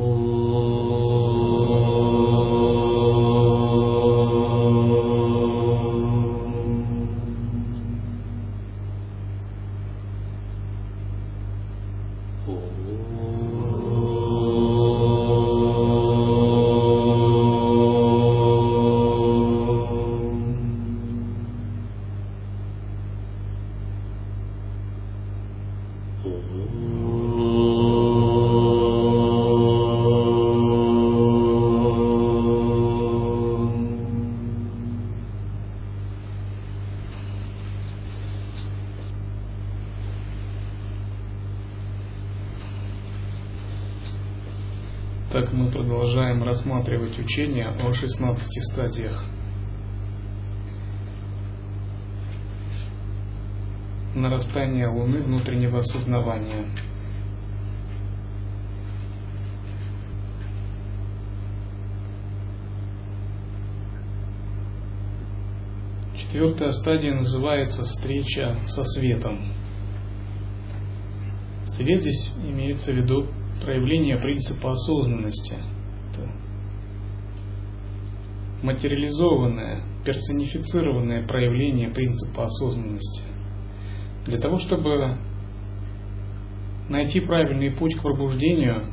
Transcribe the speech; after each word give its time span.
Так 0.00 0.39
рассматривать 47.10 47.18
учение 47.18 47.68
о 47.68 47.92
16 47.92 48.62
стадиях. 48.72 49.24
Нарастание 54.14 54.88
Луны 54.88 55.22
внутреннего 55.22 55.78
осознавания. 55.78 56.66
Четвертая 66.16 66.72
стадия 66.72 67.14
называется 67.14 67.84
встреча 67.84 68.60
со 68.64 68.84
светом. 68.84 69.52
Свет 71.64 72.00
здесь 72.00 72.34
имеется 72.44 72.92
в 72.92 72.96
виду 72.96 73.26
проявление 73.62 74.16
принципа 74.16 74.72
осознанности. 74.72 75.54
Это 76.12 76.28
материализованное, 78.72 79.82
персонифицированное 80.04 81.26
проявление 81.26 81.88
принципа 81.88 82.44
осознанности. 82.44 83.22
Для 84.26 84.38
того, 84.38 84.58
чтобы 84.58 85.18
найти 86.88 87.20
правильный 87.20 87.70
путь 87.70 87.96
к 87.96 88.02
пробуждению, 88.02 88.84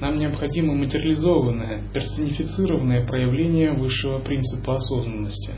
нам 0.00 0.18
необходимо 0.18 0.74
материализованное, 0.74 1.82
персонифицированное 1.92 3.06
проявление 3.06 3.72
высшего 3.72 4.18
принципа 4.18 4.76
осознанности. 4.76 5.52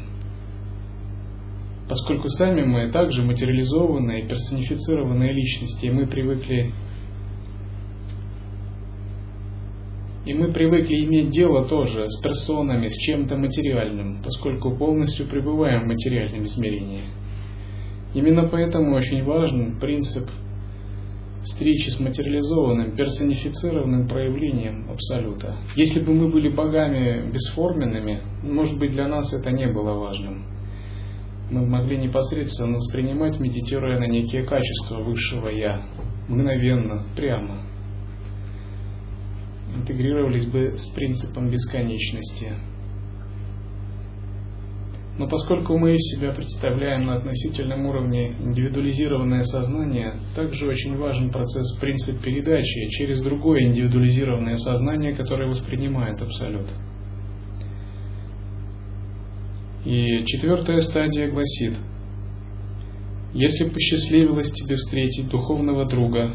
Поскольку 1.88 2.28
сами 2.28 2.62
мы 2.62 2.90
также 2.90 3.22
материализованные, 3.22 4.26
персонифицированные 4.26 5.32
личности, 5.32 5.86
и 5.86 5.90
мы 5.90 6.06
привыкли 6.06 6.72
И 10.24 10.32
мы 10.32 10.50
привыкли 10.52 11.04
иметь 11.04 11.30
дело 11.30 11.66
тоже 11.68 12.08
с 12.08 12.18
персонами, 12.22 12.88
с 12.88 12.96
чем-то 12.96 13.36
материальным, 13.36 14.22
поскольку 14.22 14.74
полностью 14.74 15.26
пребываем 15.26 15.82
в 15.82 15.88
материальном 15.88 16.46
измерении. 16.46 17.02
Именно 18.14 18.48
поэтому 18.48 18.94
очень 18.94 19.22
важен 19.22 19.78
принцип 19.78 20.30
встречи 21.42 21.90
с 21.90 22.00
материализованным, 22.00 22.96
персонифицированным 22.96 24.08
проявлением 24.08 24.90
Абсолюта. 24.90 25.58
Если 25.76 26.00
бы 26.00 26.14
мы 26.14 26.30
были 26.30 26.48
богами 26.48 27.30
бесформенными, 27.30 28.22
может 28.42 28.78
быть 28.78 28.92
для 28.92 29.08
нас 29.08 29.30
это 29.34 29.50
не 29.50 29.66
было 29.66 29.92
важным. 29.92 30.46
Мы 31.50 31.66
могли 31.66 31.98
непосредственно 31.98 32.76
воспринимать, 32.76 33.38
медитируя 33.38 33.98
на 33.98 34.06
некие 34.06 34.44
качества 34.44 35.02
высшего 35.02 35.48
Я, 35.48 35.82
мгновенно, 36.28 37.02
прямо 37.14 37.63
интегрировались 39.74 40.46
бы 40.46 40.76
с 40.76 40.86
принципом 40.86 41.50
бесконечности. 41.50 42.52
Но 45.16 45.28
поскольку 45.28 45.78
мы 45.78 45.94
из 45.94 46.00
себя 46.10 46.32
представляем 46.32 47.04
на 47.04 47.14
относительном 47.14 47.86
уровне 47.86 48.34
индивидуализированное 48.40 49.44
сознание, 49.44 50.18
также 50.34 50.66
очень 50.66 50.96
важен 50.96 51.30
процесс 51.30 51.76
принцип 51.78 52.20
передачи 52.20 52.88
через 52.90 53.20
другое 53.20 53.62
индивидуализированное 53.62 54.56
сознание, 54.56 55.14
которое 55.14 55.48
воспринимает 55.48 56.20
Абсолют. 56.20 56.66
И 59.84 60.24
четвертая 60.26 60.80
стадия 60.80 61.30
гласит, 61.30 61.74
если 63.34 63.68
посчастливилось 63.68 64.50
тебе 64.50 64.74
встретить 64.74 65.28
духовного 65.28 65.84
друга, 65.84 66.34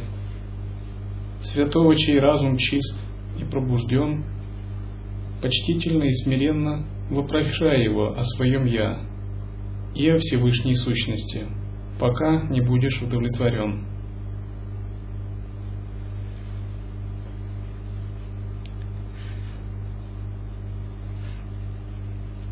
святого, 1.41 1.95
чей 1.95 2.19
разум 2.19 2.57
чист, 2.57 2.97
и 3.39 3.45
пробужден, 3.45 4.23
почтительно 5.41 6.03
и 6.03 6.13
смиренно 6.23 6.85
вопрошай 7.09 7.83
его 7.83 8.15
о 8.15 8.23
своем 8.23 8.65
«Я» 8.65 8.99
и 9.95 10.07
о 10.09 10.17
Всевышней 10.19 10.75
Сущности, 10.75 11.47
пока 11.99 12.47
не 12.49 12.61
будешь 12.61 13.01
удовлетворен. 13.01 13.85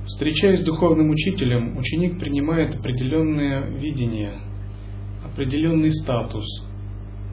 Встречаясь 0.05 0.61
с 0.61 0.63
духовным 0.63 1.11
учителем, 1.11 1.77
ученик 1.77 2.19
принимает 2.19 2.73
определенное 2.73 3.69
видение, 3.69 4.39
определенный 5.23 5.91
статус. 5.91 6.43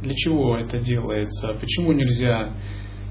Для 0.02 0.12
чего 0.14 0.56
это 0.56 0.78
делается? 0.84 1.54
Почему 1.54 1.92
нельзя 1.92 2.52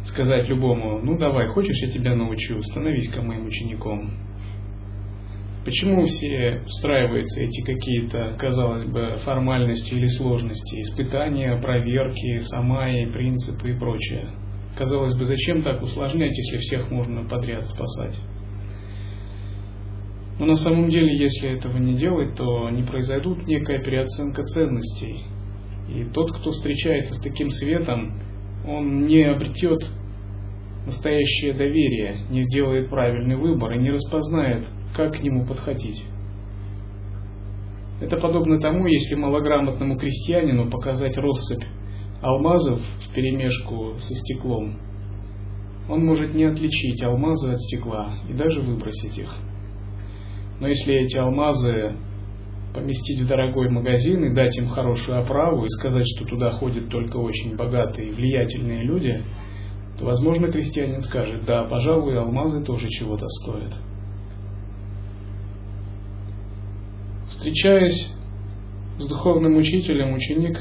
сказать 0.04 0.48
любому, 0.48 1.00
ну 1.02 1.18
давай, 1.18 1.48
хочешь, 1.48 1.82
я 1.82 1.90
тебя 1.90 2.16
научу, 2.16 2.62
становись-ка 2.62 3.22
моим 3.22 3.48
учеником. 3.48 4.12
Почему 5.66 6.06
все 6.06 6.62
устраиваются 6.66 7.42
эти 7.42 7.62
какие-то, 7.62 8.36
казалось 8.38 8.86
бы, 8.86 9.16
формальности 9.24 9.94
или 9.94 10.08
сложности, 10.08 10.82
испытания, 10.82 11.56
проверки, 11.62 12.40
самаи, 12.40 13.06
принципы 13.06 13.72
и 13.72 13.80
прочее? 13.80 14.32
Казалось 14.78 15.16
бы, 15.16 15.24
зачем 15.26 15.62
так 15.62 15.82
усложнять, 15.82 16.38
если 16.38 16.58
всех 16.58 16.92
можно 16.92 17.24
подряд 17.24 17.66
спасать? 17.66 18.20
Но 20.40 20.48
на 20.48 20.56
самом 20.56 20.90
деле, 20.90 21.16
если 21.16 21.50
этого 21.50 21.78
не 21.78 21.96
делать, 21.96 22.36
то 22.36 22.70
не 22.70 22.84
произойдут 22.84 23.46
некая 23.46 23.82
переоценка 23.82 24.44
ценностей. 24.44 25.26
И 25.88 26.06
тот, 26.06 26.32
кто 26.32 26.52
встречается 26.52 27.14
с 27.14 27.22
таким 27.22 27.50
светом, 27.50 28.20
он 28.66 29.08
не 29.08 29.24
обретет 29.24 29.84
настоящее 30.86 31.54
доверие, 31.54 32.26
не 32.30 32.44
сделает 32.44 32.90
правильный 32.90 33.36
выбор 33.36 33.74
и 33.74 33.80
не 33.80 33.92
распознает, 33.92 34.66
как 34.96 35.18
к 35.18 35.22
нему 35.22 35.46
подходить. 35.46 36.04
Это 38.02 38.18
подобно 38.18 38.60
тому, 38.60 38.88
если 38.88 39.16
малограмотному 39.16 39.98
крестьянину 39.98 40.70
показать 40.70 41.18
россыпь 41.18 41.64
алмазов 42.22 42.82
в 43.02 43.14
перемешку 43.14 43.98
со 43.98 44.14
стеклом. 44.16 44.78
Он 45.90 46.06
может 46.06 46.34
не 46.34 46.46
отличить 46.46 47.04
алмазы 47.04 47.52
от 47.52 47.62
стекла 47.62 48.16
и 48.30 48.34
даже 48.34 48.62
выбросить 48.62 49.18
их. 49.18 49.34
Но 50.60 50.68
если 50.68 50.94
эти 50.94 51.18
алмазы 51.18 51.98
поместить 52.74 53.22
в 53.22 53.28
дорогой 53.28 53.70
магазин 53.70 54.24
и 54.26 54.34
дать 54.34 54.58
им 54.58 54.68
хорошую 54.68 55.22
оправу 55.22 55.66
и 55.66 55.70
сказать, 55.70 56.06
что 56.08 56.26
туда 56.26 56.52
ходят 56.52 56.90
только 56.90 57.18
очень 57.18 57.56
богатые 57.56 58.10
и 58.10 58.12
влиятельные 58.12 58.84
люди, 58.84 59.22
то, 59.98 60.06
возможно, 60.06 60.52
крестьянин 60.52 61.02
скажет, 61.02 61.46
да, 61.46 61.64
пожалуй, 61.66 62.18
алмазы 62.18 62.64
тоже 62.64 62.90
чего-то 62.90 63.28
стоят. 63.28 63.74
Встречаясь 67.28 68.12
с 69.00 69.08
духовным 69.08 69.58
учителем, 69.58 70.14
ученик 70.14 70.60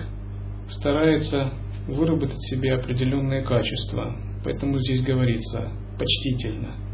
старается 0.69 1.53
выработать 1.87 2.43
себе 2.43 2.75
определенные 2.75 3.43
качества. 3.43 4.17
Поэтому 4.45 4.79
здесь 4.81 5.03
говорится 5.03 5.71
почтительно– 5.99 6.77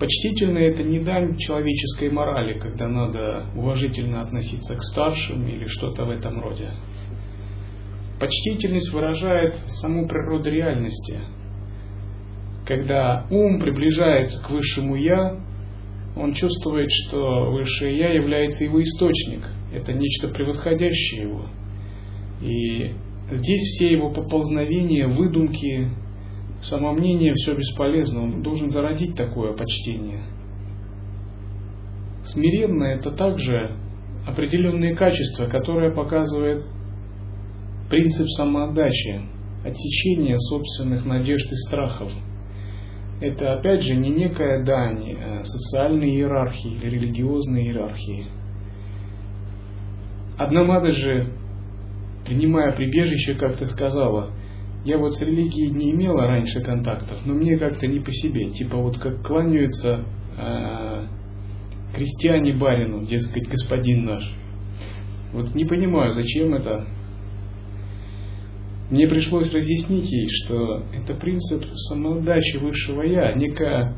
Почтительно 0.00 0.56
это 0.56 0.82
не 0.82 0.98
дань 0.98 1.36
человеческой 1.36 2.10
морали, 2.10 2.58
когда 2.58 2.88
надо 2.88 3.44
уважительно 3.54 4.22
относиться 4.22 4.74
к 4.74 4.82
старшим 4.82 5.46
или 5.46 5.66
что-то 5.66 6.06
в 6.06 6.10
этом 6.10 6.40
роде. 6.40 6.70
Почтительность 8.18 8.94
выражает 8.94 9.56
саму 9.66 10.08
природу 10.08 10.50
реальности. 10.50 11.20
Когда 12.66 13.26
ум 13.30 13.60
приближается 13.60 14.42
к 14.42 14.48
высшему 14.48 14.94
Я, 14.94 15.38
он 16.16 16.32
чувствует, 16.32 16.90
что 16.90 17.50
высшее 17.50 17.98
Я 17.98 18.14
является 18.14 18.64
его 18.64 18.82
источник. 18.82 19.46
Это 19.74 19.92
нечто 19.92 20.28
превосходящее 20.28 21.22
его. 21.22 21.46
И 22.40 22.94
здесь 23.32 23.60
все 23.60 23.92
его 23.92 24.10
поползновения, 24.10 25.08
выдумки, 25.08 25.90
самомнение 26.62 27.34
все 27.34 27.54
бесполезно, 27.54 28.22
он 28.22 28.42
должен 28.42 28.70
зародить 28.70 29.14
такое 29.16 29.52
почтение. 29.54 30.24
Смиренно 32.24 32.84
это 32.84 33.10
также 33.10 33.76
определенные 34.26 34.94
качества, 34.94 35.46
которые 35.46 35.92
показывает 35.92 36.64
принцип 37.88 38.26
самоотдачи, 38.28 39.22
отсечение 39.64 40.38
собственных 40.38 41.04
надежд 41.04 41.46
и 41.50 41.56
страхов. 41.68 42.12
Это 43.20 43.54
опять 43.54 43.82
же 43.82 43.94
не 43.96 44.10
некая 44.10 44.64
дань 44.64 45.10
э, 45.10 45.44
социальной 45.44 46.10
иерархии 46.10 46.72
или 46.72 46.88
религиозной 46.88 47.64
иерархии. 47.64 48.26
Одна 50.38 50.64
мада 50.64 50.90
же, 50.90 51.34
принимая 52.24 52.72
прибежище, 52.72 53.34
как 53.34 53.56
ты 53.56 53.66
сказала, 53.66 54.30
я 54.84 54.96
вот 54.96 55.14
с 55.14 55.20
религией 55.20 55.70
не 55.70 55.90
имела 55.90 56.26
раньше 56.26 56.60
контактов, 56.60 57.18
но 57.26 57.34
мне 57.34 57.58
как-то 57.58 57.86
не 57.86 58.00
по 58.00 58.10
себе. 58.10 58.50
Типа 58.50 58.78
вот 58.78 58.98
как 58.98 59.22
кланяются 59.22 60.04
э, 60.38 61.06
крестьяне 61.94 62.54
барину, 62.54 63.04
дескать, 63.04 63.48
господин 63.48 64.04
наш. 64.06 64.24
Вот 65.32 65.54
не 65.54 65.64
понимаю, 65.64 66.10
зачем 66.10 66.54
это. 66.54 66.86
Мне 68.90 69.06
пришлось 69.06 69.52
разъяснить 69.52 70.10
ей, 70.10 70.28
что 70.28 70.82
это 70.92 71.14
принцип 71.14 71.64
самоотдачи 71.88 72.56
высшего 72.56 73.02
Я, 73.02 73.34
некая 73.34 73.96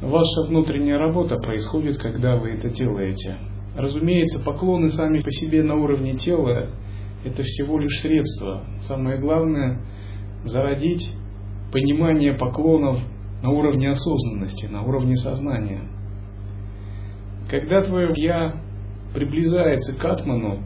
ваша 0.00 0.42
внутренняя 0.46 0.98
работа 0.98 1.36
происходит, 1.36 1.98
когда 1.98 2.36
вы 2.36 2.50
это 2.50 2.68
делаете. 2.68 3.38
Разумеется, 3.74 4.44
поклоны 4.44 4.88
сами 4.88 5.20
по 5.20 5.32
себе 5.32 5.62
на 5.62 5.74
уровне 5.74 6.16
тела– 6.16 6.68
это 7.24 7.42
всего 7.42 7.78
лишь 7.78 8.00
средство. 8.00 8.64
Самое 8.82 9.18
главное– 9.18 9.80
зародить 10.44 11.10
понимание 11.72 12.34
поклонов 12.34 12.98
на 13.42 13.50
уровне 13.50 13.90
осознанности, 13.90 14.66
на 14.66 14.82
уровне 14.82 15.16
сознания. 15.16 15.82
Когда 17.50 17.82
твое 17.82 18.12
«я» 18.16 18.62
приближается 19.14 19.94
к 19.96 20.04
атману, 20.04 20.62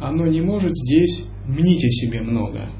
оно 0.00 0.26
не 0.26 0.40
может 0.40 0.72
здесь 0.74 1.26
мнить 1.46 1.84
о 1.84 1.90
себе 1.90 2.20
много. 2.20 2.70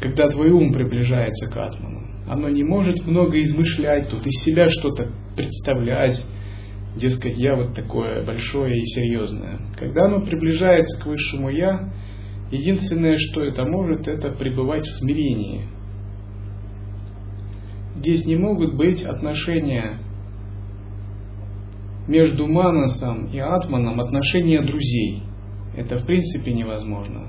Когда 0.00 0.28
твой 0.28 0.50
ум 0.50 0.72
приближается 0.72 1.50
к 1.50 1.56
атману, 1.56 2.02
оно 2.28 2.48
не 2.48 2.64
может 2.64 3.06
много 3.06 3.38
измышлять 3.38 4.10
тут, 4.10 4.26
из 4.26 4.42
себя 4.44 4.68
что-то 4.68 5.10
представлять, 5.36 6.24
дескать, 6.96 7.36
я 7.38 7.56
вот 7.56 7.74
такое 7.74 8.24
большое 8.24 8.78
и 8.78 8.86
серьезное. 8.86 9.60
Когда 9.78 10.06
оно 10.06 10.24
приближается 10.24 11.00
к 11.00 11.06
высшему 11.06 11.50
я, 11.50 11.92
единственное, 12.50 13.16
что 13.16 13.42
это 13.42 13.64
может, 13.64 14.08
это 14.08 14.30
пребывать 14.30 14.84
в 14.84 14.98
смирении. 14.98 15.68
Здесь 17.96 18.26
не 18.26 18.36
могут 18.36 18.76
быть 18.76 19.02
отношения 19.02 19.98
между 22.08 22.46
Манасом 22.46 23.26
и 23.26 23.38
Атманом 23.38 24.00
отношения 24.00 24.62
друзей. 24.62 25.22
Это 25.76 25.98
в 25.98 26.06
принципе 26.06 26.52
невозможно. 26.52 27.26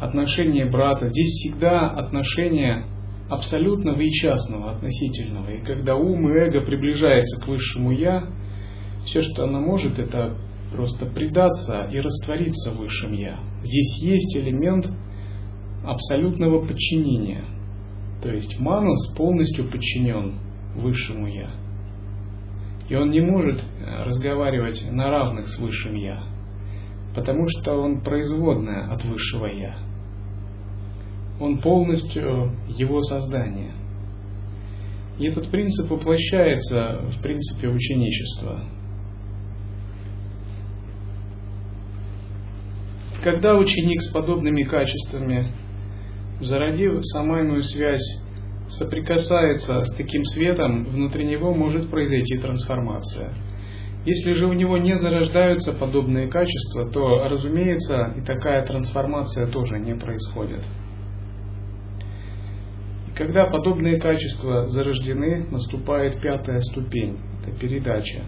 Отношения 0.00 0.66
брата. 0.66 1.06
Здесь 1.06 1.28
всегда 1.28 1.88
отношения 1.90 2.84
абсолютного 3.30 4.00
и 4.00 4.10
частного, 4.10 4.72
относительного. 4.72 5.50
И 5.50 5.64
когда 5.64 5.96
ум 5.96 6.28
и 6.28 6.32
эго 6.32 6.60
приближается 6.60 7.40
к 7.40 7.48
высшему 7.48 7.90
Я, 7.90 8.28
все, 9.04 9.20
что 9.20 9.44
оно 9.44 9.60
может, 9.60 9.98
это 9.98 10.36
просто 10.72 11.06
предаться 11.06 11.88
и 11.92 12.00
раствориться 12.00 12.72
в 12.72 12.78
высшем 12.78 13.12
Я. 13.12 13.38
Здесь 13.62 13.98
есть 14.02 14.36
элемент 14.36 14.90
абсолютного 15.84 16.66
подчинения. 16.66 17.44
То 18.22 18.30
есть 18.30 18.58
Манас 18.58 19.14
полностью 19.14 19.70
подчинен 19.70 20.38
высшему 20.74 21.26
Я. 21.26 21.50
И 22.88 22.94
он 22.94 23.10
не 23.10 23.20
может 23.20 23.60
э, 23.60 24.04
разговаривать 24.04 24.84
на 24.90 25.10
равных 25.10 25.48
с 25.48 25.58
высшим 25.58 25.94
Я, 25.94 26.24
потому 27.14 27.46
что 27.48 27.74
он 27.74 28.00
производная 28.02 28.90
от 28.92 29.04
высшего 29.04 29.46
Я. 29.46 29.78
Он 31.40 31.58
полностью 31.58 32.52
его 32.68 33.02
создание. 33.02 33.72
И 35.18 35.26
этот 35.26 35.50
принцип 35.50 35.90
воплощается 35.90 37.02
в 37.10 37.22
принципе 37.22 37.68
ученичества. 37.68 38.64
Когда 43.24 43.56
ученик 43.56 44.02
с 44.02 44.12
подобными 44.12 44.64
качествами, 44.64 45.50
зародив 46.40 46.98
самайную 47.06 47.62
связь 47.62 48.20
соприкасается 48.68 49.80
с 49.80 49.96
таким 49.96 50.24
светом, 50.24 50.84
внутри 50.84 51.24
него 51.24 51.54
может 51.54 51.88
произойти 51.88 52.36
трансформация. 52.36 53.32
Если 54.04 54.34
же 54.34 54.46
у 54.46 54.52
него 54.52 54.76
не 54.76 54.98
зарождаются 54.98 55.72
подобные 55.72 56.28
качества, 56.28 56.86
то, 56.90 57.26
разумеется, 57.26 58.12
и 58.14 58.20
такая 58.20 58.62
трансформация 58.66 59.46
тоже 59.46 59.78
не 59.78 59.94
происходит. 59.94 60.60
И 63.08 63.16
когда 63.16 63.46
подобные 63.46 63.98
качества 63.98 64.66
зарождены, 64.66 65.46
наступает 65.50 66.20
пятая 66.20 66.60
ступень, 66.60 67.16
это 67.40 67.58
передача. 67.58 68.22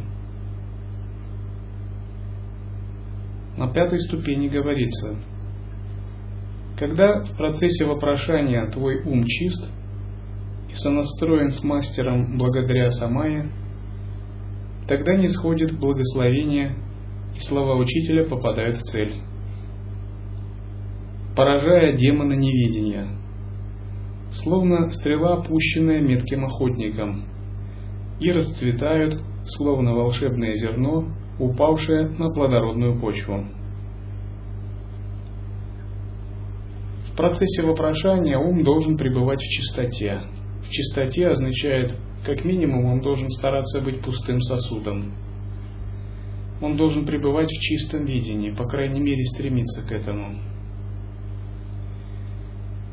На 3.56 3.72
пятой 3.72 4.00
ступени 4.00 4.48
говорится, 4.48 5.16
когда 6.78 7.24
в 7.24 7.36
процессе 7.36 7.84
вопрошания 7.84 8.68
твой 8.70 9.02
ум 9.02 9.24
чист– 9.24 9.70
сонастроен 10.76 11.50
с 11.50 11.62
мастером 11.62 12.36
благодаря 12.38 12.90
Самае, 12.90 13.50
тогда 14.88 15.16
не 15.16 15.28
сходит 15.28 15.78
благословение, 15.78 16.76
и 17.34 17.40
слова 17.40 17.76
учителя 17.76 18.24
попадают 18.28 18.76
в 18.76 18.82
цель, 18.82 19.20
поражая 21.36 21.96
демона 21.96 22.34
невидения, 22.34 23.08
словно 24.30 24.90
стрела, 24.90 25.42
пущенная 25.42 26.00
метким 26.00 26.44
охотником, 26.44 27.24
и 28.20 28.30
расцветают, 28.30 29.20
словно 29.44 29.94
волшебное 29.94 30.52
зерно, 30.54 31.08
упавшее 31.38 32.08
на 32.08 32.30
плодородную 32.30 33.00
почву. 33.00 33.44
В 37.10 37.16
процессе 37.16 37.62
вопрошания 37.62 38.36
ум 38.38 38.62
должен 38.62 38.96
пребывать 38.96 39.40
в 39.40 39.50
чистоте, 39.50 40.22
в 40.66 40.68
чистоте 40.68 41.28
означает, 41.28 41.94
как 42.24 42.44
минимум, 42.44 42.86
он 42.86 43.00
должен 43.00 43.30
стараться 43.30 43.80
быть 43.80 44.02
пустым 44.02 44.40
сосудом. 44.40 45.12
Он 46.60 46.76
должен 46.76 47.06
пребывать 47.06 47.48
в 47.48 47.60
чистом 47.60 48.04
видении, 48.04 48.50
по 48.50 48.64
крайней 48.64 49.00
мере, 49.00 49.22
стремиться 49.24 49.86
к 49.86 49.92
этому. 49.92 50.40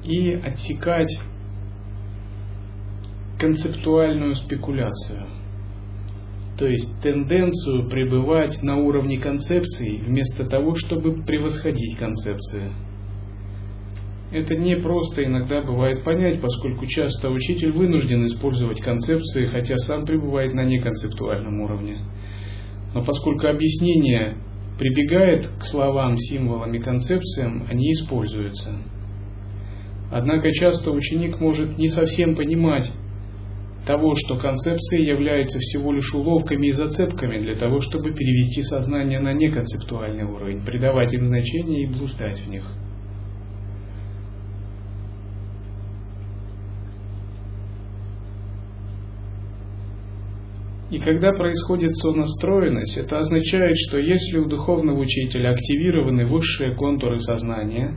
И 0.03 0.33
отсекать 0.33 1.19
концептуальную 3.39 4.35
спекуляцию, 4.35 5.27
то 6.57 6.67
есть 6.67 7.01
тенденцию 7.01 7.89
пребывать 7.89 8.62
на 8.62 8.77
уровне 8.77 9.19
концепций 9.19 10.01
вместо 10.05 10.45
того, 10.45 10.75
чтобы 10.75 11.24
превосходить 11.24 11.98
концепции 11.98 12.72
это 14.33 14.55
не 14.55 14.75
просто 14.77 15.24
иногда 15.24 15.62
бывает 15.62 16.03
понять, 16.03 16.41
поскольку 16.41 16.88
часто 16.88 17.29
учитель 17.29 17.72
вынужден 17.72 18.25
использовать 18.25 18.81
концепции, 18.81 19.45
хотя 19.45 19.77
сам 19.77 20.05
пребывает 20.05 20.55
на 20.55 20.63
неконцептуальном 20.63 21.62
уровне. 21.62 22.00
Но 22.95 23.05
поскольку 23.05 23.45
объяснение 23.48 24.38
прибегает 24.79 25.48
к 25.60 25.63
словам, 25.63 26.17
символам 26.17 26.74
и 26.74 26.79
концепциям, 26.79 27.67
они 27.69 27.91
используются. 27.91 28.72
Однако 30.12 30.51
часто 30.51 30.91
ученик 30.91 31.39
может 31.39 31.77
не 31.77 31.89
совсем 31.89 32.36
понимать 32.36 32.91
того, 33.85 34.15
что 34.15 34.37
концепции 34.37 35.05
являются 35.05 35.59
всего 35.59 35.91
лишь 35.91 36.13
уловками 36.13 36.67
и 36.67 36.71
зацепками 36.71 37.39
для 37.39 37.55
того, 37.55 37.79
чтобы 37.81 38.13
перевести 38.13 38.61
сознание 38.63 39.19
на 39.19 39.33
неконцептуальный 39.33 40.23
уровень, 40.23 40.63
придавать 40.65 41.13
им 41.13 41.25
значение 41.25 41.83
и 41.83 41.87
блуждать 41.87 42.39
в 42.39 42.49
них– 42.49 42.65
И 50.93 50.99
когда 50.99 51.31
происходит 51.31 51.95
сонастроенность, 51.95 52.99
это 52.99 53.17
означает, 53.17 53.75
что 53.87 53.97
если 53.97 54.37
у 54.37 54.45
духовного 54.45 54.99
учителя 54.99 55.49
активированы 55.49 56.27
высшие 56.27 56.75
контуры 56.75 57.19
сознания, 57.19 57.95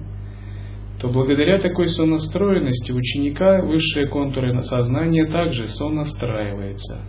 то 1.01 1.09
благодаря 1.09 1.59
такой 1.59 1.89
сонастроенности 1.89 2.91
ученика 2.91 3.61
высшие 3.63 4.09
контуры 4.09 4.57
сознания 4.63 5.27
также 5.27 5.67
сонастраиваются. 5.67 7.01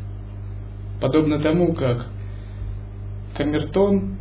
Подобно 1.01 1.39
тому, 1.39 1.73
как 1.73 2.07
камертон, 3.37 4.17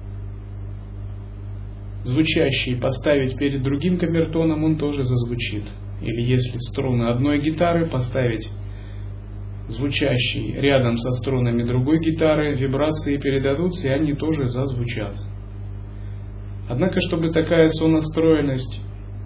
звучащий, 2.04 2.76
поставить 2.76 3.36
перед 3.38 3.62
другим 3.62 3.98
камертоном, 3.98 4.62
он 4.62 4.76
тоже 4.76 5.02
зазвучит. 5.04 5.64
Или 6.00 6.22
если 6.22 6.58
струны 6.58 7.08
одной 7.08 7.40
гитары, 7.40 7.88
поставить 7.88 8.48
звучащий 9.68 10.52
рядом 10.60 10.96
со 10.98 11.10
струнами 11.12 11.64
другой 11.64 11.98
гитары, 11.98 12.54
вибрации 12.54 13.16
передадутся, 13.16 13.88
и 13.88 13.90
они 13.90 14.12
тоже 14.12 14.44
зазвучат. 14.44 15.16
Однако, 16.68 17.00
чтобы 17.00 17.30
такая 17.30 17.68
сонастроенность 17.68 18.80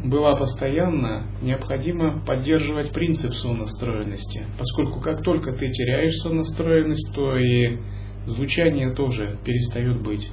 была 0.04 0.36
постоянна, 0.36 1.26
необходимо 1.42 2.24
поддерживать 2.24 2.92
принцип 2.92 3.34
сонастроенности, 3.34 4.46
поскольку 4.58 5.00
как 5.00 5.22
только 5.22 5.52
ты 5.52 5.68
теряешь 5.70 6.14
сонастроенность, 6.22 7.14
то 7.14 7.36
и 7.36 7.78
звучание 8.26 8.94
тоже 8.94 9.38
перестает 9.44 10.02
быть. 10.02 10.30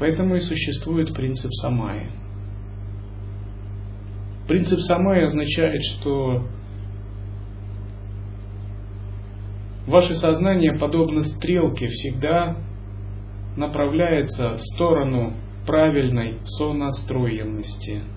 Поэтому 0.00 0.34
и 0.34 0.40
существует 0.40 1.14
принцип 1.14 1.52
самаи. 1.54 2.10
Принцип 4.48 4.80
самаи 4.80 5.22
означает, 5.22 5.82
что 5.82 6.44
ваше 9.86 10.14
сознание, 10.14 10.76
подобно 10.76 11.22
стрелке, 11.22 11.86
всегда 11.86 12.56
направляется 13.56 14.56
в 14.56 14.62
сторону 14.74 15.34
правильной 15.66 16.40
сонастроенности– 16.44 18.02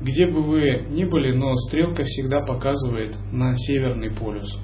Где 0.00 0.26
бы 0.26 0.42
вы 0.42 0.86
ни 0.90 1.04
были, 1.04 1.36
но 1.36 1.56
стрелка 1.56 2.04
всегда 2.04 2.40
показывает 2.40 3.16
на 3.32 3.56
Северный 3.56 4.10
полюс. 4.10 4.56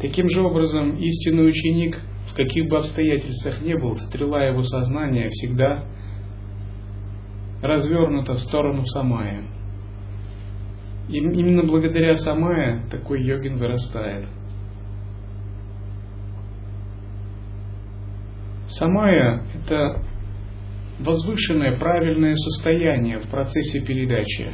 Таким 0.00 0.28
же 0.28 0.42
образом, 0.42 0.96
истинный 0.96 1.48
ученик, 1.48 1.98
в 2.28 2.34
каких 2.34 2.68
бы 2.68 2.78
обстоятельствах 2.78 3.62
ни 3.62 3.74
был, 3.74 3.96
стрела 3.96 4.44
его 4.44 4.62
сознания 4.62 5.28
всегда 5.30 5.84
развернута 7.62 8.34
в 8.34 8.40
сторону 8.40 8.84
Самая. 8.84 9.44
И 11.08 11.18
именно 11.18 11.62
благодаря 11.62 12.16
Самая 12.16 12.84
такой 12.90 13.22
йогин 13.22 13.58
вырастает. 13.58 14.26
Самая– 18.66 19.44
это 19.54 20.02
возвышенное 20.98 21.78
правильное 21.78 22.34
состояние 22.34 23.18
в 23.18 23.28
процессе 23.28 23.84
передачи. 23.84 24.52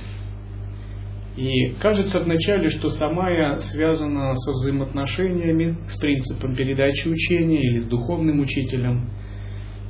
И 1.36 1.70
кажется 1.80 2.20
вначале, 2.20 2.68
что 2.68 2.90
самая 2.90 3.58
связана 3.58 4.34
со 4.34 4.52
взаимоотношениями, 4.52 5.78
с 5.88 5.96
принципом 5.96 6.54
передачи 6.54 7.08
учения 7.08 7.60
или 7.60 7.78
с 7.78 7.86
духовным 7.86 8.40
учителем. 8.40 9.10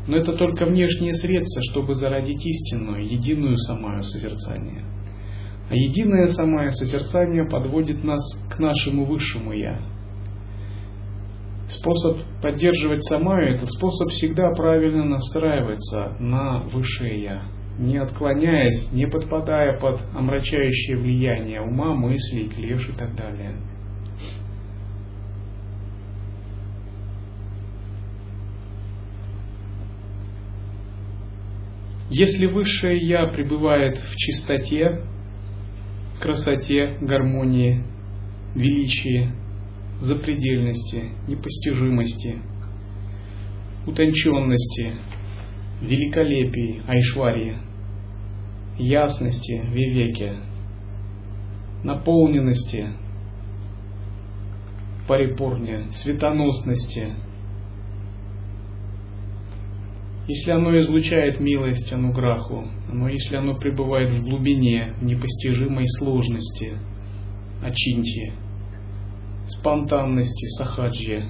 Но 0.07 0.17
это 0.17 0.35
только 0.35 0.67
внешнее 0.67 1.15
средство, 1.15 1.63
чтобы 1.71 1.95
зародить 1.95 2.45
истинную, 2.45 3.05
единую 3.05 3.57
самую 3.57 4.03
созерцание. 4.03 4.85
А 5.69 5.75
единое 5.75 6.27
самое 6.27 6.71
созерцание 6.71 7.45
подводит 7.45 8.05
нас 8.05 8.23
к 8.51 8.59
нашему 8.59 9.05
высшему 9.05 9.53
Я, 9.53 9.81
Способ 11.73 12.19
поддерживать 12.43 13.03
самаю– 13.05 13.55
это 13.55 13.67
способ 13.67 14.11
всегда 14.11 14.51
правильно 14.51 15.05
настраиваться 15.07 16.15
на 16.21 16.65
высшее 16.65 17.23
Я, 17.23 17.43
не 17.79 17.97
отклоняясь, 17.97 18.93
не 18.93 19.07
подпадая 19.07 19.79
под 19.79 20.03
омрачающее 20.15 20.99
влияние 20.99 21.63
ума, 21.63 21.95
мыслей, 21.95 22.51
клеш 22.51 22.91
и 22.91 22.93
так 22.93 23.17
далее. 23.17 23.57
Если 32.11 32.45
высшее 32.45 32.99
Я 32.99 33.29
пребывает 33.29 33.97
в 33.97 34.17
чистоте, 34.17 35.07
красоте, 36.21 36.99
гармонии, 37.01 37.83
величии, 38.55 39.42
запредельности, 40.03 41.11
непостижимости, 41.29 42.39
утонченности, 43.87 44.95
великолепии, 45.81 46.83
айшварии, 46.89 47.57
ясности, 48.79 49.63
вивеке, 49.73 50.39
наполненности, 51.85 52.89
парипурне, 55.07 55.87
светоносности. 55.93 57.15
Если 60.27 60.51
оно 60.51 60.79
излучает 60.79 61.39
милость 61.39 61.93
ануграху, 61.93 62.67
но 62.93 63.09
если 63.09 63.37
оно 63.37 63.55
пребывает 63.57 64.11
в 64.11 64.23
глубине 64.23 64.95
непостижимой 65.01 65.87
сложности, 65.87 66.73
очинти, 67.63 68.33
спонтанности 69.59 70.47
сахаджья, 70.57 71.29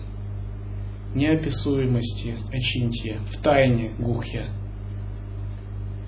неописуемости 1.15 2.37
ачинтья, 2.53 3.21
в 3.31 3.43
тайне 3.43 3.95
гухья, 3.99 4.51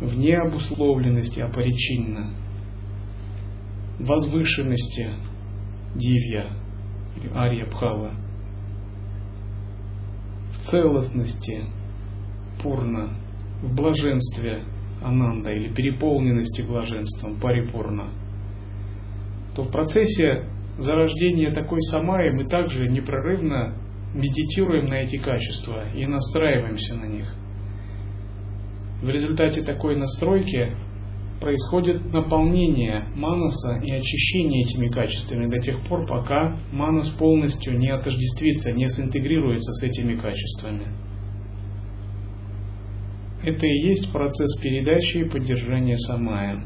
в 0.00 0.16
необусловленности 0.16 1.40
апаричинна, 1.40 2.34
возвышенности 3.98 5.10
дивья 5.94 6.50
или 7.16 7.28
арья 7.34 7.66
бхава, 7.66 8.14
в 10.52 10.66
целостности 10.66 11.64
пурна, 12.62 13.16
в 13.62 13.74
блаженстве 13.74 14.64
ананда 15.02 15.52
или 15.52 15.72
переполненности 15.72 16.62
блаженством 16.62 17.38
парипурна, 17.38 18.10
то 19.54 19.62
в 19.62 19.70
процессе 19.70 20.48
зарождения 20.78 21.54
такой 21.54 21.80
самаи 21.82 22.30
мы 22.30 22.44
также 22.44 22.88
непрерывно 22.88 23.74
медитируем 24.14 24.86
на 24.86 24.94
эти 25.02 25.16
качества 25.16 25.88
и 25.94 26.06
настраиваемся 26.06 26.94
на 26.94 27.06
них. 27.06 27.34
В 29.02 29.08
результате 29.08 29.62
такой 29.62 29.96
настройки 29.96 30.76
происходит 31.40 32.12
наполнение 32.12 33.06
манаса 33.14 33.76
и 33.82 33.90
очищение 33.90 34.62
этими 34.62 34.88
качествами 34.88 35.46
до 35.46 35.58
тех 35.58 35.86
пор, 35.86 36.06
пока 36.06 36.58
манас 36.72 37.10
полностью 37.10 37.76
не 37.76 37.90
отождествится, 37.90 38.72
не 38.72 38.88
синтегрируется 38.88 39.72
с 39.72 39.82
этими 39.82 40.14
качествами. 40.14 40.86
Это 43.42 43.66
и 43.66 43.88
есть 43.88 44.10
процесс 44.10 44.58
передачи 44.58 45.18
и 45.18 45.28
поддержания 45.28 45.98
самая. 45.98 46.64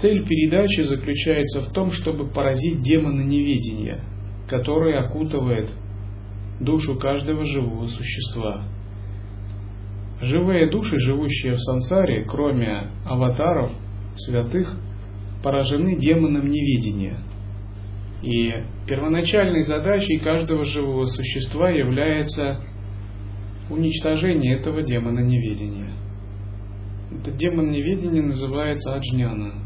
Цель 0.00 0.26
передачи 0.26 0.82
заключается 0.82 1.62
в 1.62 1.72
том, 1.72 1.90
чтобы 1.90 2.28
поразить 2.28 2.82
демона 2.82 3.22
неведения, 3.22 4.04
который 4.46 4.94
окутывает 4.98 5.70
душу 6.60 6.98
каждого 6.98 7.44
живого 7.44 7.86
существа. 7.86 8.64
Живые 10.20 10.70
души, 10.70 10.98
живущие 10.98 11.52
в 11.52 11.60
сансаре, 11.60 12.24
кроме 12.24 12.90
аватаров, 13.06 13.72
святых, 14.16 14.78
поражены 15.42 15.98
демоном 15.98 16.46
неведения. 16.46 17.18
И 18.22 18.52
первоначальной 18.86 19.62
задачей 19.62 20.18
каждого 20.18 20.64
живого 20.64 21.06
существа 21.06 21.70
является 21.70 22.60
уничтожение 23.70 24.56
этого 24.56 24.82
демона 24.82 25.20
неведения. 25.20 25.92
Этот 27.12 27.36
демон 27.36 27.70
неведения 27.70 28.22
называется 28.22 28.94
аджняна. 28.94 29.65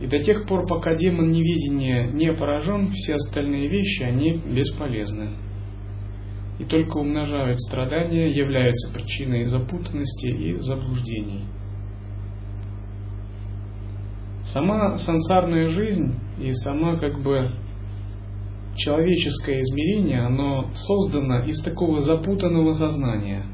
И 0.00 0.06
до 0.06 0.20
тех 0.20 0.46
пор, 0.46 0.66
пока 0.66 0.94
демон 0.94 1.30
невидения 1.32 2.06
не 2.06 2.32
поражен, 2.32 2.90
все 2.92 3.14
остальные 3.14 3.68
вещи, 3.68 4.02
они 4.02 4.32
бесполезны. 4.32 5.30
И 6.60 6.64
только 6.64 6.98
умножают 6.98 7.60
страдания, 7.60 8.30
являются 8.30 8.92
причиной 8.92 9.44
запутанности 9.44 10.26
и 10.26 10.54
заблуждений. 10.56 11.44
Сама 14.44 14.96
сансарная 14.98 15.66
жизнь 15.66 16.14
и 16.40 16.52
сама 16.52 16.96
как 16.96 17.20
бы 17.22 17.50
человеческое 18.76 19.60
измерение, 19.60 20.20
оно 20.20 20.70
создано 20.72 21.44
из 21.44 21.60
такого 21.60 22.00
запутанного 22.00 22.72
сознания, 22.72 23.44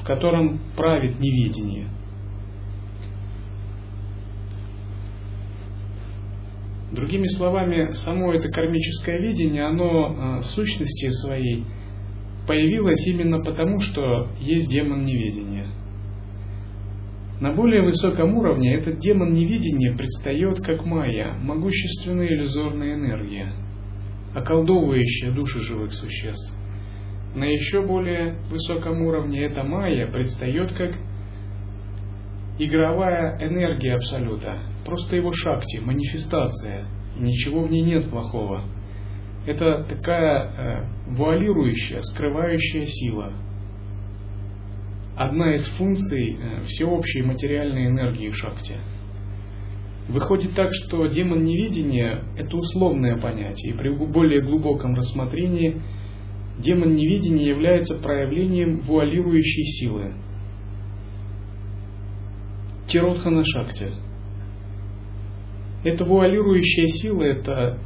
в 0.00 0.04
котором 0.04 0.60
правит 0.76 1.20
невидение– 1.20 1.88
Другими 6.96 7.26
словами, 7.26 7.92
само 7.92 8.32
это 8.32 8.48
кармическое 8.48 9.20
видение, 9.20 9.64
оно 9.64 10.16
а, 10.18 10.40
в 10.40 10.46
сущности 10.46 11.10
своей 11.10 11.64
появилось 12.48 13.06
именно 13.06 13.38
потому, 13.40 13.80
что 13.80 14.30
есть 14.40 14.70
демон 14.70 15.04
неведения. 15.04 15.66
На 17.38 17.52
более 17.52 17.82
высоком 17.82 18.34
уровне 18.34 18.72
этот 18.72 18.98
демон 18.98 19.34
невидения 19.34 19.94
предстает 19.94 20.62
как 20.62 20.86
майя, 20.86 21.34
могущественная 21.34 22.28
иллюзорная 22.28 22.94
энергия, 22.94 23.52
околдовывающая 24.34 25.32
души 25.32 25.60
живых 25.60 25.92
существ. 25.92 26.50
на 27.34 27.44
еще 27.44 27.82
более 27.82 28.38
высоком 28.50 29.02
уровне 29.02 29.42
эта 29.42 29.62
майя 29.64 30.06
предстает 30.06 30.72
как 30.72 30.96
игровая 32.58 33.38
энергия 33.40 33.94
Абсолюта, 33.94 34.58
просто 34.84 35.16
его 35.16 35.32
шакти, 35.32 35.78
манифестация. 35.78 36.86
ничего 37.18 37.62
в 37.62 37.70
ней 37.70 37.82
нет 37.82 38.10
плохого. 38.10 38.64
Это 39.46 39.84
такая 39.84 40.42
э, 40.42 41.14
вуалирующая, 41.14 42.00
скрывающая 42.00 42.86
сила. 42.86 43.32
Одна 45.16 45.52
из 45.52 45.66
функций 45.78 46.36
э, 46.36 46.62
всеобщей 46.62 47.22
материальной 47.22 47.86
энергии 47.86 48.30
шакти. 48.32 48.74
Выходит 50.08 50.54
так, 50.54 50.72
что 50.72 51.06
демон 51.06 51.44
невидения– 51.44 52.24
это 52.38 52.56
условное 52.56 53.16
понятие, 53.18 53.72
и 53.72 53.76
при 53.76 53.90
более 53.90 54.40
глубоком 54.40 54.94
рассмотрении 54.94 55.80
демон 56.58 56.94
невидения 56.94 57.46
является 57.46 57.96
проявлением 57.96 58.80
вуалирующей 58.80 59.64
силы. 59.64 60.14
Тиротхана 62.96 63.44
Шакти. 63.44 63.92
Эта 65.84 66.06
вуалирующая 66.06 66.86
сила– 66.86 67.22
это 67.24 67.78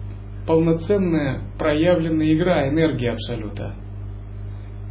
полноценная 0.47 1.51
проявленная 1.59 2.33
игра 2.33 2.69
энергии 2.69 3.09
Абсолюта. 3.09 3.75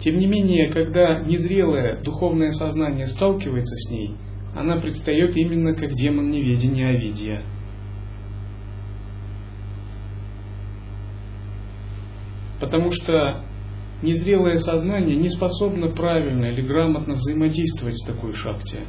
Тем 0.02 0.18
не 0.18 0.28
менее, 0.28 0.74
когда 0.74 1.22
незрелое 1.22 2.02
духовное 2.04 2.52
сознание 2.52 3.08
сталкивается 3.08 3.78
с 3.78 3.92
ней, 3.92 4.18
она 4.54 4.76
предстает 4.82 5.38
именно 5.38 5.74
как 5.74 5.94
демон 5.94 6.30
неведения 6.30 6.90
Овидия. 6.90 7.42
Потому 12.60 12.92
что 12.92 13.46
незрелое 14.04 14.58
сознание 14.58 15.16
не 15.16 15.30
способно 15.30 15.88
правильно 15.92 16.48
или 16.48 16.62
грамотно 16.62 17.14
взаимодействовать 17.14 17.98
с 17.98 18.06
такой 18.06 18.34
шахте. 18.34 18.80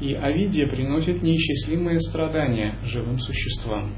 И 0.00 0.14
Овидия 0.14 0.66
приносит 0.68 1.22
неисчислимые 1.22 1.98
страдания 2.00 2.76
живым 2.84 3.18
существам. 3.18 3.94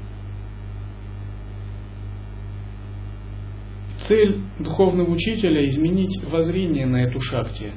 Цель 4.07 4.41
духовного 4.59 5.11
учителя– 5.11 5.63
изменить 5.69 6.23
воззрение 6.23 6.87
на 6.87 7.03
эту 7.03 7.19
шахте, 7.19 7.73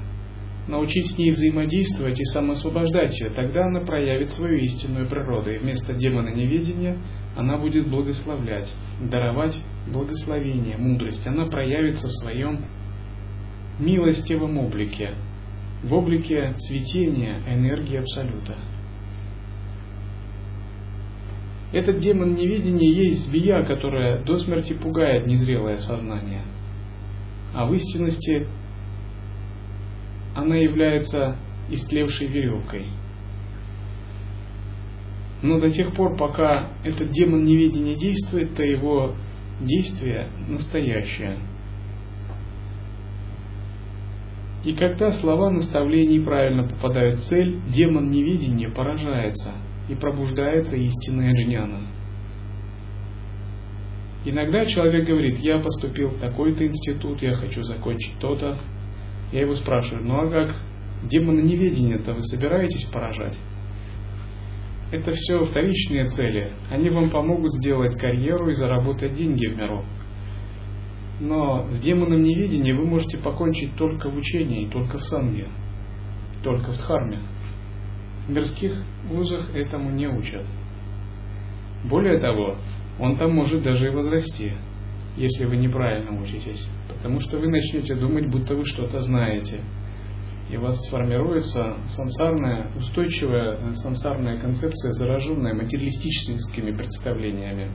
научить 0.66 1.06
с 1.06 1.18
ней 1.18 1.30
взаимодействовать 1.30 2.18
и 2.18 2.24
самоосвобождать 2.24 3.20
ее, 3.20 3.28
тогда 3.28 3.66
она 3.66 3.80
проявит 3.80 4.30
свою 4.30 4.56
истинную 4.56 5.06
природу, 5.06 5.50
и 5.50 5.58
вместо 5.58 5.92
демона 5.92 6.30
неведения 6.30 6.98
она 7.36 7.58
будет 7.58 7.90
благословлять, 7.90 8.72
даровать 9.02 9.60
благословение, 9.86 10.78
мудрость. 10.78 11.26
Она 11.26 11.46
проявится 11.46 12.08
в 12.08 12.12
своем 12.12 12.64
милостивом 13.78 14.56
облике, 14.56 15.14
в 15.84 15.92
облике 15.92 16.54
цветения 16.54 17.42
энергии 17.46 17.98
Абсолюта. 17.98 18.56
Этот 21.72 21.98
демон 21.98 22.34
невидения 22.34 22.88
есть 22.88 23.24
змея, 23.24 23.62
которая 23.64 24.22
до 24.22 24.38
смерти 24.38 24.72
пугает 24.72 25.26
незрелое 25.26 25.78
сознание. 25.78 26.42
А 27.52 27.66
в 27.66 27.74
истинности 27.74 28.46
она 30.34 30.56
является 30.56 31.36
истлевшей 31.68 32.28
веревкой. 32.28 32.86
Но 35.42 35.60
до 35.60 35.68
тех 35.68 35.94
пор, 35.94 36.16
пока 36.16 36.70
этот 36.84 37.10
демон 37.10 37.44
невидения 37.44 37.96
действует, 37.96 38.54
то 38.54 38.62
его 38.62 39.14
действие 39.60 40.28
настоящее. 40.48 41.38
И 44.64 44.72
когда 44.74 45.12
слова 45.12 45.50
наставлений 45.50 46.20
правильно 46.20 46.66
попадают 46.66 47.18
в 47.18 47.22
цель, 47.22 47.60
демон 47.68 48.10
невидения 48.10 48.68
поражается– 48.68 49.52
и 49.88 49.94
пробуждается 49.94 50.76
истинная 50.76 51.34
джняна. 51.34 51.80
Иногда 54.24 54.64
человек 54.64 55.06
говорит, 55.06 55.38
я 55.38 55.58
поступил 55.58 56.08
в 56.08 56.18
такой-то 56.18 56.66
институт, 56.66 57.20
я 57.20 57.34
хочу 57.34 57.62
закончить 57.62 58.18
то-то. 58.18 58.58
Я 59.32 59.42
его 59.42 59.54
спрашиваю, 59.54 60.06
ну 60.06 60.16
а 60.16 60.30
как 60.30 60.56
демона 61.02 61.40
неведения-то 61.40 62.14
вы 62.14 62.22
собираетесь 62.22 62.84
поражать? 62.84 63.38
Это 64.92 65.10
все 65.12 65.42
вторичные 65.42 66.08
цели. 66.08 66.52
Они 66.70 66.88
вам 66.88 67.10
помогут 67.10 67.52
сделать 67.54 67.98
карьеру 67.98 68.48
и 68.48 68.52
заработать 68.52 69.12
деньги 69.12 69.46
в 69.46 69.56
миру. 69.56 69.84
Но 71.20 71.68
с 71.70 71.80
демоном 71.80 72.22
невидения 72.22 72.74
вы 72.74 72.86
можете 72.86 73.18
покончить 73.18 73.76
только 73.76 74.10
в 74.10 74.16
учении, 74.16 74.68
только 74.68 74.98
в 74.98 75.04
санге, 75.04 75.46
только 76.42 76.72
в 76.72 76.78
дхарме. 76.78 77.20
В 78.26 78.30
мирских 78.30 78.72
вузах 79.08 79.54
этому 79.54 79.90
не 79.90 80.08
учат. 80.08 80.46
Более 81.84 82.18
того, 82.18 82.56
он 82.98 83.16
там 83.16 83.32
может 83.32 83.62
даже 83.62 83.86
и 83.86 83.90
возрасти, 83.90 84.52
если 85.16 85.44
вы 85.44 85.56
неправильно 85.56 86.20
учитесь, 86.20 86.68
потому 86.88 87.20
что 87.20 87.38
вы 87.38 87.48
начнете 87.48 87.94
думать, 87.94 88.30
будто 88.30 88.54
вы 88.54 88.64
что-то 88.66 89.00
знаете. 89.00 89.60
И 90.50 90.56
у 90.56 90.62
вас 90.62 90.78
сформируется 90.86 91.76
сансарная, 91.88 92.70
устойчивая 92.76 93.72
сансарная 93.74 94.38
концепция, 94.38 94.92
зараженная 94.92 95.54
материалистическими 95.54 96.76
представлениями. 96.76 97.70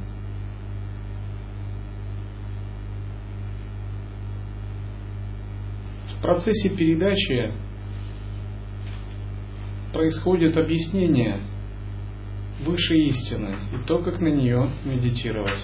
В 6.20 6.22
процессе 6.22 6.70
передачи 6.70 7.54
происходит 9.94 10.58
объяснение 10.58 11.40
высшей 12.66 13.08
истины 13.08 13.56
и 13.74 13.88
то, 13.88 14.00
как 14.00 14.20
на 14.20 14.28
нее 14.28 14.70
медитировать. 14.84 15.64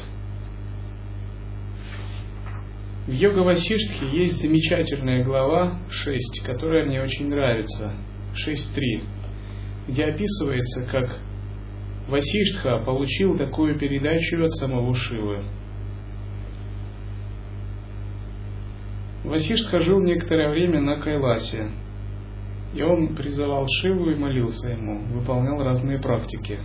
В 3.05 3.11
йога 3.11 3.39
Васиштхе 3.39 4.07
есть 4.17 4.41
замечательная 4.41 5.25
глава 5.25 5.81
6, 5.89 6.43
которая 6.45 6.85
мне 6.85 7.01
очень 7.03 7.27
нравится, 7.27 7.93
6.3, 8.47 9.03
где 9.89 10.05
описывается, 10.05 10.85
как 10.85 11.19
Васиштха 12.07 12.79
получил 12.79 13.37
такую 13.37 13.77
передачу 13.77 14.43
от 14.43 14.53
самого 14.53 14.95
Шивы. 14.95 15.43
Васиштха 19.25 19.79
жил 19.79 20.01
некоторое 20.01 20.51
время 20.51 20.81
на 20.81 20.99
Кайласе, 20.99 21.71
и 22.75 22.81
он 22.83 23.15
призывал 23.15 23.65
Шиву 23.67 24.11
и 24.11 24.15
молился 24.15 24.69
ему, 24.69 25.03
выполнял 25.07 25.63
разные 25.63 25.99
практики. 25.99 26.59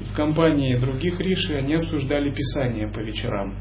И 0.00 0.04
в 0.04 0.14
компании 0.14 0.76
других 0.76 1.20
риши 1.20 1.54
они 1.54 1.74
обсуждали 1.74 2.30
Писание 2.30 2.88
по 2.88 3.00
вечерам. 3.00 3.54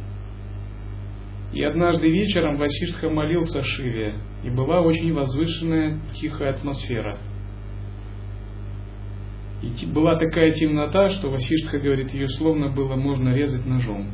И 1.51 1.61
однажды 1.61 2.09
вечером 2.09 2.55
Васиштха 2.55 3.09
молился 3.09 3.61
Шиве, 3.61 4.15
и 4.45 4.49
была 4.49 4.79
очень 4.81 5.13
возвышенная, 5.13 5.99
тихая 6.13 6.51
атмосфера. 6.51 7.19
И 9.61 9.85
была 9.87 10.15
такая 10.15 10.51
темнота, 10.51 11.09
что 11.09 11.29
Васиштха 11.29 11.79
говорит, 11.79 12.13
ее 12.13 12.29
словно 12.29 12.69
было 12.69 12.95
можно 12.95 13.35
резать 13.35 13.65
ножом. 13.65 14.07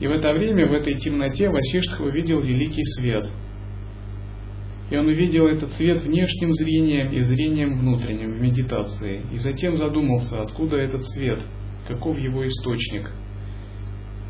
И 0.00 0.06
в 0.06 0.10
это 0.10 0.32
время, 0.32 0.66
в 0.66 0.72
этой 0.72 0.96
темноте, 0.96 1.48
Васиштха 1.48 2.02
увидел 2.02 2.40
великий 2.40 2.84
свет– 2.84 3.28
и 4.90 4.96
он 4.96 5.06
увидел 5.06 5.46
этот 5.46 5.72
цвет 5.72 6.02
внешним 6.02 6.52
зрением 6.54 7.12
и 7.12 7.20
зрением 7.20 7.78
внутренним 7.78 8.32
в 8.32 8.40
медитации. 8.40 9.22
И 9.32 9.38
затем 9.38 9.76
задумался, 9.76 10.42
откуда 10.42 10.76
этот 10.76 11.04
свет, 11.06 11.40
каков 11.88 12.18
его 12.18 12.46
источник. 12.46 13.10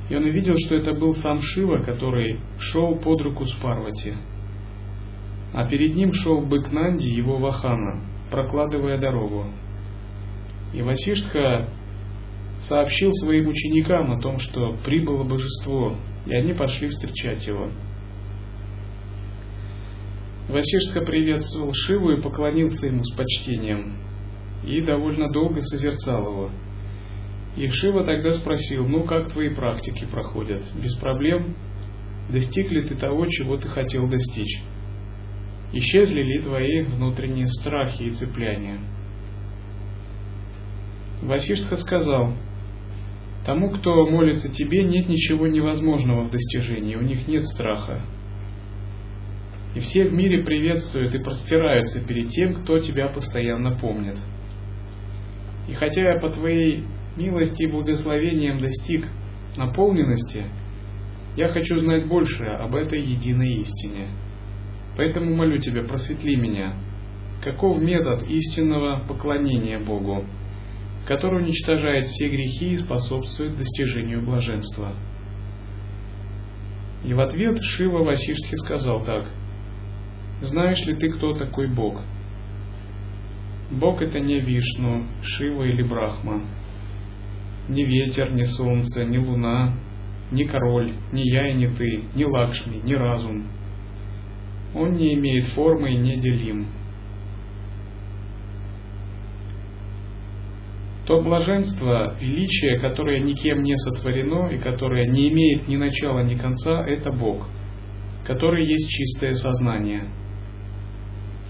И 0.09 0.15
он 0.15 0.25
увидел, 0.25 0.55
что 0.57 0.77
это 0.77 0.93
был 0.93 1.15
сам 1.15 1.41
Шива, 1.41 1.83
который 1.83 2.39
шел 2.59 2.97
под 2.97 3.21
руку 3.23 3.45
с 3.45 3.53
Парвати. 3.55 4.15
А 5.53 5.69
перед 5.69 5.97
ним 5.97 6.13
шел 6.13 6.41
бык 6.41 6.71
Нанди, 6.73 7.09
его 7.09 7.37
Вахана, 7.39 8.05
прокладывая 8.31 8.99
дорогу. 8.99 9.47
И 10.73 10.83
Васиштха 10.83 11.69
сообщил 12.59 13.13
своим 13.13 13.49
ученикам 13.49 14.13
о 14.13 14.21
том, 14.21 14.39
что 14.39 14.77
прибыло 14.85 15.25
божество, 15.25 15.97
и 16.27 16.35
они 16.35 16.53
пошли 16.53 16.89
встречать 16.89 17.47
его. 17.47 17.71
Васиштха 20.49 21.01
приветствовал 21.01 21.73
Шиву 21.73 22.13
и 22.13 22.21
поклонился 22.21 22.87
ему 22.87 23.03
с 23.03 23.15
почтением, 23.15 23.95
и 24.67 24.81
довольно 24.81 25.31
долго 25.31 25.63
созерцал 25.63 26.23
его. 26.23 26.51
И 27.57 27.69
Шива 27.69 28.05
тогда 28.05 28.31
спросил, 28.31 28.87
ну 28.87 29.05
как 29.05 29.29
твои 29.29 29.55
практики 29.55 30.07
проходят? 30.11 30.63
Без 30.75 30.95
проблем? 30.97 31.57
Достиг 32.31 32.71
ли 32.71 32.83
ты 32.83 32.95
того, 32.95 33.27
чего 33.27 33.57
ты 33.57 33.69
хотел 33.69 34.09
достичь? 34.09 34.63
Исчезли 35.73 36.23
ли 36.23 36.43
твои 36.43 36.83
внутренние 36.83 37.49
страхи 37.49 38.05
и 38.05 38.11
цепляния? 38.11 38.81
Васиштха 41.25 41.77
сказал, 41.79 42.35
Тому, 43.47 43.71
кто 43.71 44.07
молится 44.07 44.51
тебе, 44.51 44.85
нет 44.85 45.09
ничего 45.09 45.47
невозможного 45.47 46.25
в 46.25 46.31
достижении, 46.31 46.97
у 46.97 47.03
них 47.03 47.27
нет 47.29 47.47
страха. 47.47 48.03
И 49.75 49.81
все 49.81 50.07
в 50.09 50.13
мире 50.13 50.45
приветствуют 50.45 51.15
и 51.15 51.19
простираются 51.19 52.07
перед 52.07 52.29
тем, 52.29 52.55
кто 52.55 52.79
тебя 52.79 53.09
постоянно 53.09 53.77
помнит. 53.77 54.19
И 55.69 55.73
хотя 55.73 56.13
я 56.13 56.21
по 56.21 56.29
твоей 56.29 56.85
милости 57.17 57.65
и 57.65 57.71
благословениям 57.71 58.61
достиг 58.61 59.09
наполненности, 59.57 60.45
я 61.37 61.49
хочу 61.49 61.79
знать 61.81 62.07
больше 62.07 62.45
об 62.45 62.75
этой 62.75 63.01
единой 63.01 63.55
истине. 63.63 64.09
Поэтому 64.97 65.35
молю 65.35 65.59
тебя, 65.59 65.83
просветли 65.83 66.37
меня, 66.37 66.77
каков 67.43 67.81
метод 67.83 68.23
истинного 68.29 69.03
поклонения 69.09 69.81
Богу, 69.81 70.25
который 71.07 71.43
уничтожает 71.43 72.07
все 72.07 72.29
грехи 72.29 72.71
и 72.71 72.79
способствует 72.79 73.57
достижению 73.57 74.25
блаженства. 74.25 74.95
И 77.05 77.13
в 77.13 77.21
ответ 77.21 77.63
Шива 77.63 78.03
Васиштхи 78.03 78.57
сказал 78.57 79.05
так. 79.05 79.27
Знаешь 80.41 80.85
ли 80.87 80.95
ты, 80.97 81.11
кто 81.11 81.35
такой 81.35 81.69
Бог? 81.69 82.01
Бог 83.71 84.01
это 84.03 84.21
не 84.21 84.41
Вишну, 84.41 85.07
Шива 85.23 85.65
или 85.65 85.83
Брахма. 85.83 86.45
Ни 87.69 87.83
ветер, 87.83 88.33
ни 88.33 88.45
солнце, 88.45 89.05
ни 89.05 89.19
луна, 89.19 89.75
ни 90.31 90.45
король, 90.45 90.95
ни 91.13 91.21
я 91.21 91.49
и 91.49 91.55
ни 91.55 91.67
ты, 91.67 92.05
ни 92.15 92.25
Лакшми, 92.25 92.81
ни 92.83 92.95
разум. 92.95 93.47
Он 94.75 94.95
не 94.95 95.15
имеет 95.15 95.47
формы 95.49 95.93
и 95.93 95.97
неделим. 95.97 96.69
То 101.07 101.21
блаженство, 101.21 102.17
величие, 102.19 102.79
которое 102.79 103.21
никем 103.21 103.63
не 103.63 103.77
сотворено 103.77 104.49
и 104.49 104.59
которое 104.59 105.07
не 105.07 105.29
имеет 105.29 105.69
ни 105.69 105.77
начала, 105.77 106.21
ни 106.21 106.35
конца, 106.35 106.85
это 106.87 107.13
Бог, 107.13 107.47
который 108.25 108.65
есть 108.65 108.89
чистое 108.89 109.33
сознание. 109.33 110.09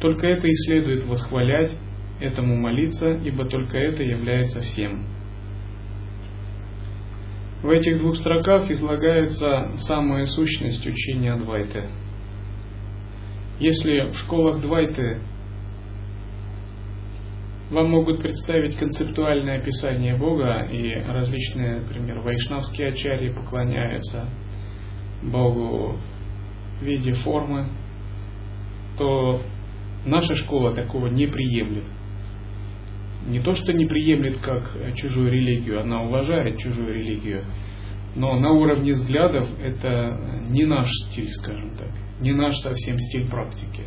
Только 0.00 0.26
это 0.26 0.48
и 0.48 0.54
следует 0.54 1.04
восхвалять, 1.06 1.76
этому 2.20 2.56
молиться, 2.56 3.10
ибо 3.10 3.44
только 3.48 3.76
это 3.76 4.02
является 4.02 4.60
всем. 4.60 5.04
В 7.62 7.70
этих 7.70 7.98
двух 7.98 8.16
строках 8.16 8.70
излагается 8.70 9.72
самая 9.76 10.26
сущность 10.26 10.86
учения 10.86 11.32
Адвайты. 11.32 11.84
Если 13.58 14.10
в 14.10 14.18
школах 14.18 14.60
Двайты 14.60 15.20
вам 17.74 17.90
могут 17.90 18.22
представить 18.22 18.76
концептуальное 18.76 19.58
описание 19.58 20.16
Бога, 20.16 20.66
и 20.70 20.94
различные, 20.94 21.80
например, 21.80 22.20
вайшнавские 22.20 22.88
ачарьи 22.88 23.32
поклоняются 23.32 24.28
Богу 25.22 25.96
в 26.80 26.84
виде 26.84 27.12
формы, 27.12 27.68
то 28.96 29.42
наша 30.06 30.34
школа 30.34 30.74
такого 30.74 31.08
не 31.08 31.26
приемлет. 31.26 31.86
Не 33.26 33.40
то, 33.40 33.54
что 33.54 33.72
не 33.72 33.86
приемлет 33.86 34.38
как 34.38 34.76
чужую 34.94 35.32
религию, 35.32 35.80
она 35.80 36.02
уважает 36.02 36.58
чужую 36.58 36.94
религию, 36.94 37.44
но 38.14 38.38
на 38.38 38.52
уровне 38.52 38.92
взглядов 38.92 39.48
это 39.60 40.42
не 40.46 40.64
наш 40.64 40.88
стиль, 41.06 41.28
скажем 41.28 41.76
так, 41.76 41.90
не 42.20 42.32
наш 42.32 42.54
совсем 42.58 42.98
стиль 42.98 43.28
практики. 43.28 43.82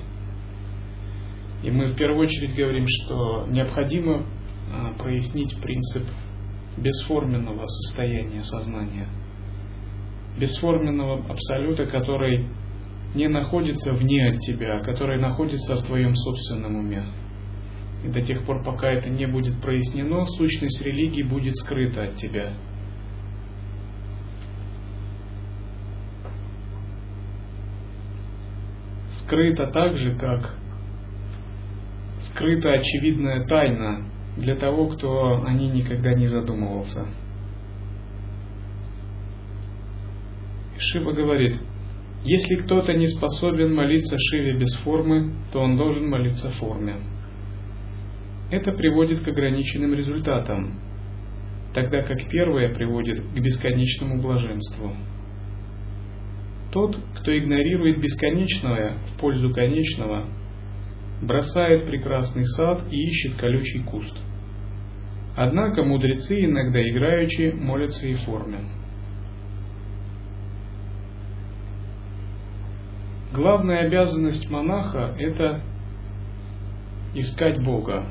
И 1.63 1.71
мы 1.71 1.85
в 1.85 1.95
первую 1.95 2.23
очередь 2.23 2.55
говорим, 2.55 2.85
что 2.87 3.47
необходимо 3.49 4.25
а, 4.71 4.93
прояснить 4.93 5.59
принцип 5.61 6.03
бесформенного 6.77 7.65
состояния 7.67 8.43
сознания, 8.43 9.07
бесформенного 10.39 11.25
абсолюта, 11.29 11.87
который 11.87 12.47
не 13.15 13.27
находится 13.27 13.93
вне 13.93 14.27
от 14.27 14.39
тебя, 14.39 14.77
а 14.77 14.83
который 14.83 15.19
находится 15.19 15.75
в 15.75 15.83
твоем 15.83 16.13
собственном 16.13 16.75
уме. 16.75 17.05
И 18.05 18.09
до 18.09 18.21
тех 18.21 18.45
пор, 18.45 18.63
пока 18.63 18.89
это 18.89 19.09
не 19.09 19.25
будет 19.25 19.59
прояснено, 19.59 20.25
сущность 20.25 20.85
религии 20.85 21.23
будет 21.23 21.55
скрыта 21.55 22.03
от 22.03 22.15
тебя. 22.15 22.53
Скрыта 29.09 29.67
так 29.67 29.95
же, 29.95 30.15
как 30.15 30.55
скрыта 32.37 32.73
очевидная 32.73 33.45
тайна 33.45 34.05
для 34.37 34.55
того, 34.55 34.89
кто 34.89 35.43
о 35.43 35.51
ней 35.53 35.69
никогда 35.69 36.13
не 36.13 36.27
задумывался. 36.27 37.07
Шива 40.77 41.11
говорит, 41.13 41.55
если 42.23 42.55
кто-то 42.57 42.93
не 42.93 43.07
способен 43.07 43.73
молиться 43.73 44.15
Шиве 44.19 44.53
без 44.53 44.75
формы, 44.83 45.33
то 45.51 45.59
он 45.59 45.77
должен 45.77 46.09
молиться 46.09 46.51
форме. 46.51 46.97
Это 48.51 48.71
приводит 48.71 49.21
к 49.23 49.27
ограниченным 49.27 49.95
результатам, 49.95 50.79
тогда 51.73 52.03
как 52.03 52.29
первое 52.29 52.73
приводит 52.73 53.19
к 53.21 53.39
бесконечному 53.39 54.21
блаженству. 54.21 54.95
Тот, 56.71 56.97
кто 57.15 57.35
игнорирует 57.35 57.99
бесконечное 57.99 58.97
в 59.07 59.19
пользу 59.19 59.51
конечного, 59.53 60.27
бросает 61.21 61.85
прекрасный 61.85 62.45
сад 62.45 62.83
и 62.91 63.07
ищет 63.07 63.37
колючий 63.37 63.83
куст. 63.83 64.15
Однако 65.35 65.83
мудрецы 65.83 66.45
иногда 66.45 66.81
играючи 66.81 67.51
молятся 67.53 68.07
и 68.07 68.13
форме. 68.15 68.61
Главная 73.33 73.85
обязанность 73.85 74.49
монаха– 74.49 75.15
это 75.19 75.61
искать 77.13 77.63
Бога. 77.63 78.07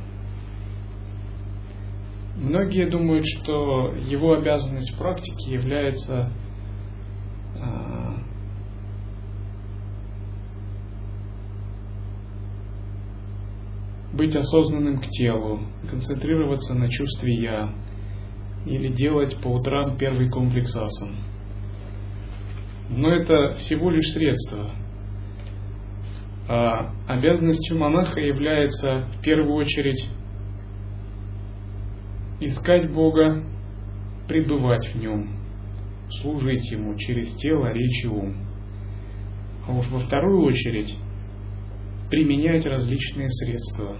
Многие 2.36 2.88
думают, 2.88 3.24
что 3.26 3.94
его 3.94 4.34
обязанность 4.34 4.94
в 4.94 4.98
практике 4.98 5.54
является 5.54 6.30
а, 7.58 8.18
быть 14.16 14.34
осознанным 14.34 14.98
к 15.00 15.08
телу, 15.08 15.60
концентрироваться 15.90 16.74
на 16.74 16.90
чувстве 16.90 17.34
«я» 17.34 17.74
или 18.66 18.88
делать 18.88 19.36
по 19.42 19.48
утрам 19.48 19.96
первый 19.96 20.28
комплекс 20.28 20.74
асан. 20.74 21.16
Но 22.90 23.10
это 23.10 23.54
всего 23.54 23.90
лишь 23.90 24.10
средство. 24.12 24.70
А 26.48 26.92
обязанностью 27.08 27.78
монаха 27.78 28.20
является 28.20 29.08
в 29.18 29.22
первую 29.22 29.54
очередь 29.54 30.04
искать 32.40 32.92
Бога, 32.92 33.44
пребывать 34.28 34.86
в 34.94 34.98
Нем, 34.98 35.28
служить 36.20 36.70
Ему 36.70 36.96
через 36.96 37.32
тело, 37.34 37.72
речь 37.72 38.04
и 38.04 38.08
ум. 38.08 38.36
А 39.66 39.72
уж 39.72 39.88
во 39.88 39.98
вторую 39.98 40.44
очередь 40.44 40.96
применять 42.10 42.66
различные 42.66 43.28
средства. 43.30 43.96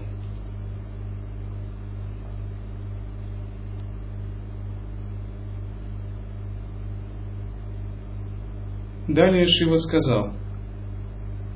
Далее 9.07 9.45
Шива 9.45 9.77
сказал, 9.77 10.33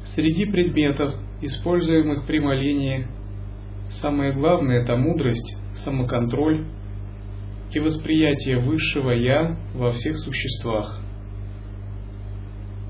среди 0.06 0.46
предметов, 0.46 1.14
используемых 1.42 2.26
при 2.26 2.40
молении, 2.40 3.08
самое 3.92 4.32
главное– 4.32 4.82
это 4.84 4.96
мудрость, 4.96 5.58
самоконтроль 5.76 6.66
и 7.74 7.80
восприятие 7.80 8.60
высшего 8.60 9.12
«я» 9.12 9.58
во 9.74 9.92
всех 9.92 10.18
существах. 10.18 11.02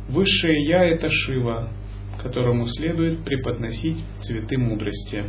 Высшее 0.10 0.64
«я»– 0.68 0.86
это 0.86 1.10
Шива, 1.10 1.72
которому 2.22 2.68
следует 2.68 3.24
преподносить 3.24 4.04
цветы 4.22 4.58
мудрости. 4.58 5.26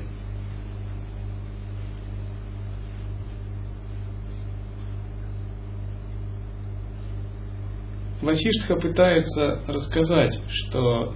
Васиштха 8.21 8.77
пытается 8.77 9.63
рассказать, 9.67 10.39
что 10.49 11.15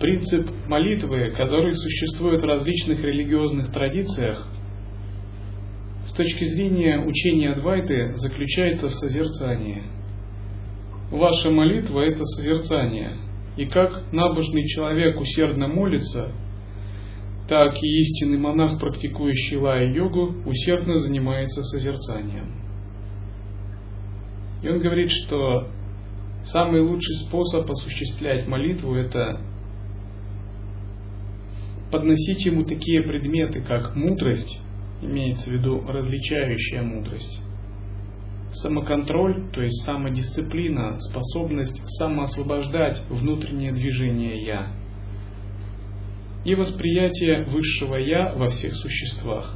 принцип 0.00 0.50
молитвы, 0.66 1.30
который 1.36 1.74
существует 1.74 2.42
в 2.42 2.44
различных 2.44 3.00
религиозных 3.00 3.72
традициях, 3.72 4.48
с 6.04 6.12
точки 6.12 6.44
зрения 6.44 6.98
учения 6.98 7.52
Адвайты 7.52 8.14
заключается 8.14 8.88
в 8.88 8.94
созерцании. 8.94 9.84
Ваша 11.10 11.50
молитва– 11.50 12.00
это 12.02 12.24
созерцание– 12.24 13.20
и 13.56 13.66
как 13.66 14.12
набожный 14.12 14.66
человек 14.66 15.20
усердно 15.20 15.68
молится, 15.68 16.32
так 17.48 17.74
и 17.82 17.86
истинный 18.00 18.38
монах, 18.38 18.78
практикующий 18.78 19.56
лая-йогу, 19.56 20.42
усердно 20.44 20.98
занимается 20.98 21.62
созерцанием. 21.62 22.56
И 24.62 24.68
он 24.68 24.80
говорит, 24.80 25.10
что 25.10 25.68
самый 26.44 26.80
лучший 26.80 27.14
способ 27.26 27.70
осуществлять 27.70 28.46
молитву– 28.46 28.94
это 28.96 29.40
подносить 31.90 32.44
ему 32.44 32.64
такие 32.64 33.02
предметы, 33.02 33.62
как 33.62 33.94
мудрость, 33.94 34.60
имеется 35.02 35.50
в 35.50 35.52
виду 35.52 35.84
различающая 35.86 36.82
мудрость, 36.82 37.40
самоконтроль, 38.62 39.50
то 39.52 39.62
есть 39.62 39.84
самодисциплина, 39.84 40.98
способность 40.98 41.80
самоосвобождать 41.98 43.02
внутреннее 43.08 43.72
движение 43.72 44.44
«я», 44.44 44.72
и 46.44 46.54
восприятие 46.54 47.44
высшего 47.44 47.96
«я» 47.96 48.32
во 48.34 48.50
всех 48.50 48.74
существах, 48.74 49.54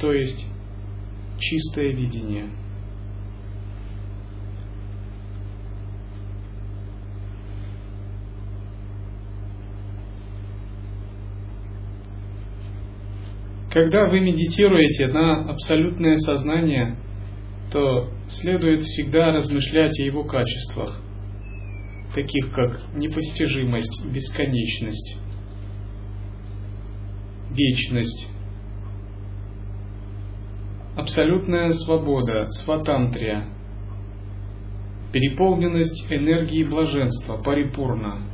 то 0.00 0.12
есть 0.12 0.46
чистое 1.38 1.88
видение– 1.88 2.48
Когда 13.72 14.04
вы 14.06 14.20
медитируете 14.20 15.06
на 15.08 15.48
абсолютное 15.48 16.16
сознание, 16.16 16.98
то 17.72 18.10
следует 18.28 18.82
всегда 18.84 19.32
размышлять 19.32 19.98
о 19.98 20.02
его 20.02 20.24
качествах, 20.24 21.00
таких 22.14 22.52
как 22.52 22.80
непостижимость, 22.94 24.04
бесконечность, 24.04 25.16
вечность, 27.50 28.28
абсолютная 30.96 31.70
свобода, 31.72 32.50
сватантрия, 32.50 33.48
переполненность 35.12 36.06
энергии 36.10 36.64
блаженства, 36.64 37.36
парипурна– 37.38 38.26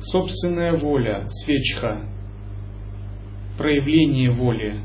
собственная 0.00 0.74
воля, 0.74 1.26
свечха, 1.28 2.06
проявление 3.58 4.30
воли, 4.30 4.80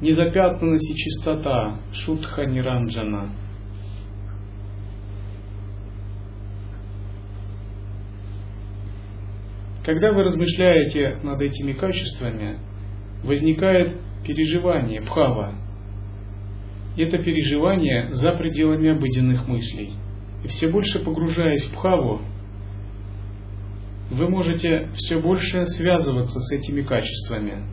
незапятнанность 0.00 0.90
и 0.90 0.96
чистота, 0.96 1.78
шутха 1.92 2.44
ниранджана. 2.44 3.30
Когда 9.84 10.12
вы 10.12 10.24
размышляете 10.24 11.18
над 11.22 11.40
этими 11.40 11.72
качествами, 11.72 12.58
возникает 13.22 13.96
переживание, 14.26 15.00
бхава. 15.02 15.54
Это 16.96 17.18
переживание 17.18 18.08
за 18.08 18.32
пределами 18.32 18.90
обыденных 18.90 19.46
мыслей. 19.46 19.94
И 20.42 20.48
все 20.48 20.70
больше 20.70 21.04
погружаясь 21.04 21.64
в 21.64 21.74
бхаву, 21.74 22.20
вы 24.10 24.28
можете 24.28 24.90
все 24.94 25.20
больше 25.20 25.66
связываться 25.66 26.38
с 26.40 26.52
этими 26.52 26.82
качествами. 26.82 27.64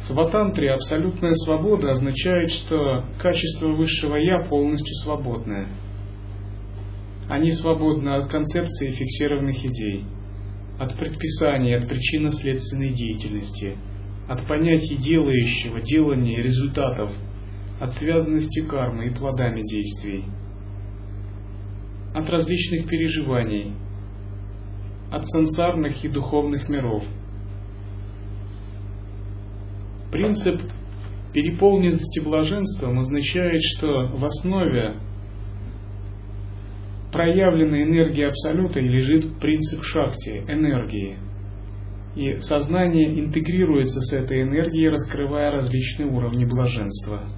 Сватантри, 0.00 0.68
абсолютная 0.68 1.32
свобода, 1.32 1.90
означает, 1.90 2.50
что 2.50 3.04
качество 3.20 3.72
высшего 3.72 4.14
Я 4.14 4.38
полностью 4.44 4.94
свободное. 5.02 5.66
Они 7.28 7.50
свободны 7.50 8.10
от 8.10 8.28
концепции 8.30 8.92
фиксированных 8.92 9.64
идей, 9.64 10.04
от 10.78 10.96
предписаний, 10.96 11.76
от 11.76 11.88
причинно-следственной 11.88 12.92
деятельности, 12.92 13.76
от 14.28 14.46
понятий 14.46 14.94
делающего, 14.96 15.80
делания 15.80 16.38
и 16.38 16.42
результатов– 16.42 17.10
от 17.80 17.94
связанности 17.94 18.66
кармы 18.66 19.08
и 19.08 19.14
плодами 19.14 19.62
действий, 19.62 20.24
от 22.14 22.28
различных 22.30 22.86
переживаний, 22.86 23.72
от 25.10 25.26
сансарных 25.26 26.02
и 26.04 26.08
духовных 26.08 26.68
миров. 26.68 27.04
Принцип 30.10 30.60
переполненности 31.34 32.20
блаженством 32.20 32.98
означает, 32.98 33.62
что 33.62 34.08
в 34.14 34.24
основе 34.24 34.96
проявленной 37.12 37.82
энергии 37.82 38.24
Абсолюта 38.24 38.80
лежит 38.80 39.38
принцип 39.38 39.82
шакти, 39.84 40.44
энергии. 40.48 41.16
И 42.14 42.38
сознание 42.40 43.20
интегрируется 43.20 44.00
с 44.00 44.12
этой 44.14 44.42
энергией, 44.42 44.88
раскрывая 44.88 45.50
различные 45.50 46.08
уровни 46.08 46.46
блаженства. 46.46 47.28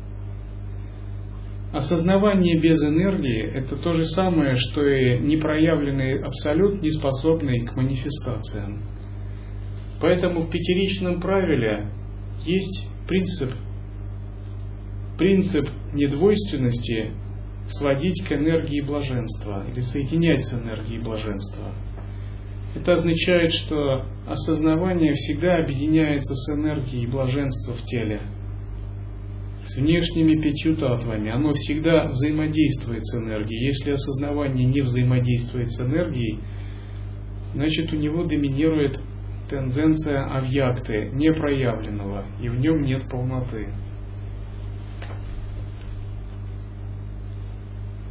Осознавание 1.73 2.59
без 2.59 2.83
энергии– 2.83 3.43
это 3.55 3.77
то 3.77 3.93
же 3.93 4.07
самое, 4.07 4.55
что 4.55 4.83
и 4.87 5.19
непроявленный 5.19 6.19
абсолют, 6.19 6.81
не 6.81 6.91
способный 6.91 7.67
к 7.67 7.77
манифестациям. 7.77 8.85
Поэтому 10.01 10.43
в 10.43 10.51
пятеричном 10.51 11.21
правиле 11.21 11.91
есть 12.47 12.89
принцип, 13.07 13.53
принцип 15.19 15.69
недвойственности 15.93 17.11
сводить 17.67 18.27
к 18.27 18.33
энергии 18.33 18.81
блаженства 18.81 19.67
или 19.71 19.81
соединять 19.81 20.45
с 20.45 20.55
энергией 20.55 21.03
блаженства. 21.03 21.75
Это 22.75 22.93
означает, 22.93 23.53
что 23.53 24.07
осознавание 24.27 25.13
всегда 25.13 25.59
объединяется 25.59 26.35
с 26.35 26.55
энергией 26.55 27.07
блаженства 27.07 27.75
в 27.75 27.83
теле– 27.83 28.23
с 29.69 29.77
внешними 29.77 30.41
пятью 30.41 30.77
татвами, 30.77 31.31
оно 31.31 31.53
всегда 31.53 32.05
взаимодействует 32.05 33.05
с 33.05 33.21
энергией. 33.21 33.67
Если 33.67 33.91
осознавание 33.91 34.67
не 34.67 34.81
взаимодействует 34.81 35.71
с 35.71 35.81
энергией, 35.81 36.39
значит 37.53 37.93
у 37.93 37.97
него 37.97 38.25
доминирует 38.25 38.99
тенденция 39.51 40.25
авьякты, 40.25 41.11
непроявленного, 41.13 42.25
и 42.41 42.49
в 42.49 42.59
нем 42.59 42.83
нет 42.83 43.09
полноты. 43.11 43.69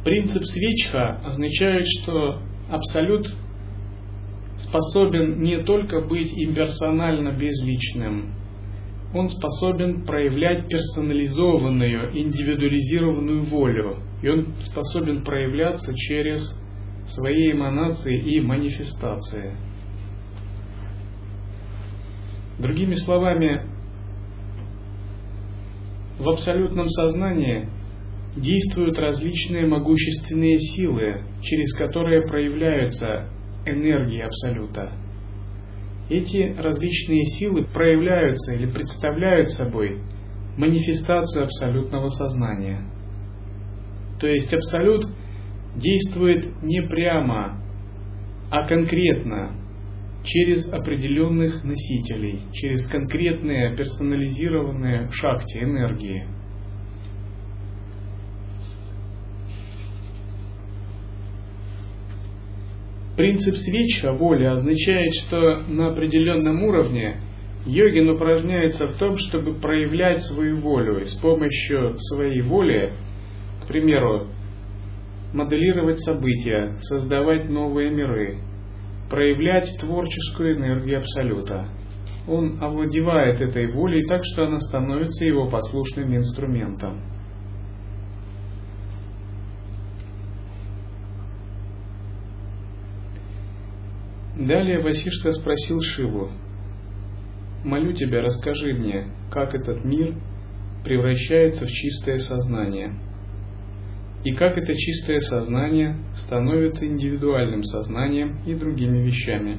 Принцип 0.04 0.44
свечха 0.44 1.16
означает, 1.24 1.84
что 1.86 2.40
Абсолют 2.70 3.26
способен 4.58 5.40
не 5.40 5.62
только 5.62 6.02
быть 6.02 6.32
имперсонально 6.36 7.32
безличным, 7.32 8.34
он 9.14 9.28
способен 9.28 10.04
проявлять 10.04 10.68
персонализованную, 10.68 12.10
индивидуализированную 12.16 13.42
волю. 13.42 14.02
И 14.22 14.28
он 14.28 14.54
способен 14.60 15.22
проявляться 15.24 15.94
через 15.94 16.60
свои 17.06 17.52
эманации 17.52 18.20
и 18.20 18.40
манифестации. 18.40 19.56
Другими 22.58 22.94
словами, 22.94 23.62
в 26.18 26.28
абсолютном 26.28 26.88
сознании 26.88 27.68
действуют 28.36 28.98
различные 28.98 29.66
могущественные 29.66 30.58
силы, 30.58 31.22
через 31.40 31.72
которые 31.74 32.26
проявляются 32.26 33.28
энергии 33.64 34.20
Абсолюта– 34.20 34.92
эти 36.08 36.54
различные 36.58 37.24
силы 37.24 37.64
проявляются 37.64 38.54
или 38.54 38.70
представляют 38.70 39.50
собой 39.50 40.00
манифестацию 40.56 41.44
абсолютного 41.44 42.08
сознания. 42.08 42.80
То 44.20 44.26
есть 44.26 44.52
абсолют 44.52 45.06
действует 45.76 46.62
не 46.62 46.82
прямо, 46.82 47.62
а 48.50 48.66
конкретно, 48.66 49.52
через 50.24 50.72
определенных 50.72 51.62
носителей, 51.62 52.40
через 52.52 52.86
конкретные 52.86 53.76
персонализированные 53.76 55.10
шахти 55.12 55.58
энергии– 55.58 56.26
Принцип 63.18 63.56
свечха 63.56 64.12
воли 64.12 64.44
означает, 64.44 65.12
что 65.12 65.56
на 65.66 65.88
определенном 65.88 66.62
уровне 66.62 67.16
йогин 67.66 68.08
упражняется 68.10 68.86
в 68.86 68.96
том, 68.96 69.16
чтобы 69.16 69.54
проявлять 69.54 70.22
свою 70.22 70.58
волю 70.58 71.00
и 71.00 71.04
с 71.04 71.14
помощью 71.14 71.96
своей 71.98 72.42
воли, 72.42 72.92
к 73.64 73.66
примеру, 73.66 74.28
моделировать 75.34 75.98
события, 75.98 76.76
создавать 76.78 77.50
новые 77.50 77.90
миры, 77.90 78.36
проявлять 79.10 79.76
творческую 79.80 80.56
энергию 80.56 81.00
Абсолюта. 81.00 81.70
Он 82.28 82.62
овладевает 82.62 83.40
этой 83.40 83.66
волей 83.72 84.06
так, 84.06 84.20
что 84.22 84.44
она 84.44 84.60
становится 84.60 85.24
его 85.24 85.48
послушным 85.48 86.14
инструментом. 86.14 87.02
Далее 94.48 94.78
Васиштха 94.78 95.32
спросил 95.32 95.82
Шиву, 95.82 96.30
«Молю 97.64 97.92
тебя, 97.92 98.22
расскажи 98.22 98.72
мне, 98.72 99.08
как 99.30 99.54
этот 99.54 99.84
мир 99.84 100.14
превращается 100.84 101.66
в 101.66 101.70
чистое 101.70 102.16
сознание, 102.16 102.94
и 104.24 104.32
как 104.32 104.56
это 104.56 104.74
чистое 104.74 105.20
сознание 105.20 105.98
становится 106.14 106.86
индивидуальным 106.86 107.62
сознанием 107.62 108.38
и 108.46 108.54
другими 108.54 109.04
вещами». 109.04 109.58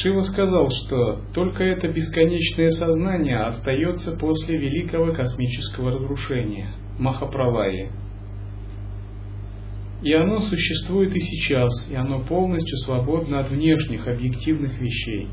Шива 0.00 0.20
сказал, 0.22 0.68
что 0.70 1.22
только 1.34 1.64
это 1.64 1.88
бесконечное 1.88 2.70
сознание 2.70 3.40
остается 3.40 4.16
после 4.16 4.56
великого 4.56 5.12
космического 5.12 5.90
разрушения– 5.90 6.70
Махапралаи. 7.00 7.90
И 10.02 10.12
оно 10.12 10.38
существует 10.38 11.16
и 11.16 11.20
сейчас, 11.20 11.90
и 11.90 11.96
оно 11.96 12.22
полностью 12.22 12.76
свободно 12.78 13.40
от 13.40 13.50
внешних 13.50 14.06
объективных 14.06 14.80
вещей. 14.80 15.30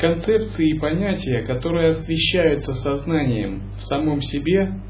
Концепции 0.00 0.74
и 0.74 0.78
понятия, 0.78 1.42
которые 1.42 1.90
освещаются 1.90 2.72
сознанием 2.72 3.70
в 3.76 3.82
самом 3.82 4.22
себе, 4.22 4.80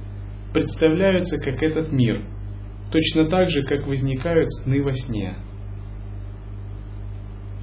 представляются 0.53 1.39
как 1.39 1.61
этот 1.61 1.91
мир, 1.91 2.34
точно 2.95 3.27
так 3.29 3.51
же, 3.51 3.65
как 3.65 3.89
возникают 3.89 4.53
сны 4.55 4.81
во 4.81 4.93
сне– 4.93 5.35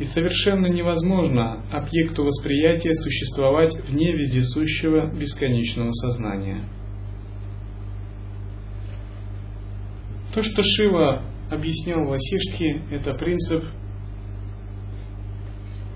и 0.01 0.05
совершенно 0.05 0.65
невозможно 0.65 1.63
объекту 1.71 2.23
восприятия 2.23 2.91
существовать 2.95 3.75
вне 3.87 4.13
вездесущего 4.13 5.13
бесконечного 5.13 5.91
сознания. 5.91 6.63
То, 10.33 10.41
что 10.41 10.63
Шива 10.63 11.21
объяснял 11.51 12.03
Васиштхе, 12.05 12.81
это 12.89 13.13
принцип 13.13 13.63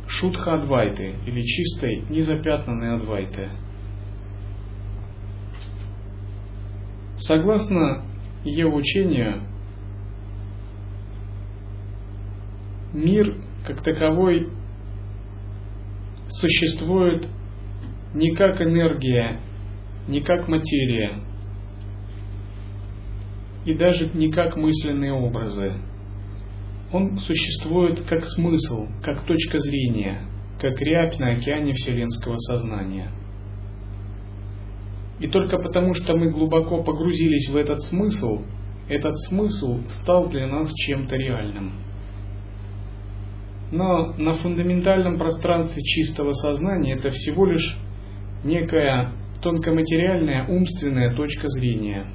шутха 0.07 0.53
адвайты 0.53 1.15
или 1.25 1.41
чистой, 1.41 2.03
незапятнанной 2.07 2.97
адвайты. 2.97 3.49
Согласно 7.17 8.05
его 8.51 8.75
учению, 8.75 9.41
мир 12.93 13.37
как 13.65 13.83
таковой 13.83 14.49
существует 16.29 17.27
не 18.13 18.35
как 18.35 18.61
энергия, 18.61 19.39
не 20.07 20.21
как 20.21 20.47
материя, 20.47 21.19
и 23.65 23.73
даже 23.73 24.09
не 24.13 24.31
как 24.31 24.55
мысленные 24.55 25.13
образы. 25.13 25.73
Он 26.93 27.17
существует 27.17 28.01
как 28.01 28.23
смысл, 28.23 28.87
как 29.03 29.25
точка 29.25 29.59
зрения, 29.59 30.21
как 30.61 30.79
рябь 30.79 31.17
на 31.19 31.31
океане 31.31 31.73
вселенского 31.73 32.37
сознания. 32.37 33.11
И 35.19 35.27
только 35.27 35.57
потому, 35.57 35.93
что 35.93 36.15
мы 36.15 36.29
глубоко 36.29 36.83
погрузились 36.83 37.49
в 37.49 37.55
этот 37.55 37.81
смысл, 37.83 38.41
этот 38.89 39.17
смысл 39.19 39.79
стал 39.87 40.29
для 40.29 40.47
нас 40.47 40.71
чем-то 40.73 41.15
реальным– 41.15 41.73
но 43.71 44.13
на 44.17 44.33
фундаментальном 44.33 45.17
пространстве 45.17 45.81
чистого 45.81 46.31
сознания 46.31 46.93
это 46.93 47.09
всего 47.09 47.45
лишь 47.45 47.77
некая 48.43 49.11
тонкоматериальная 49.41 50.47
умственная 50.47 51.15
точка 51.15 51.47
зрения. 51.49 52.07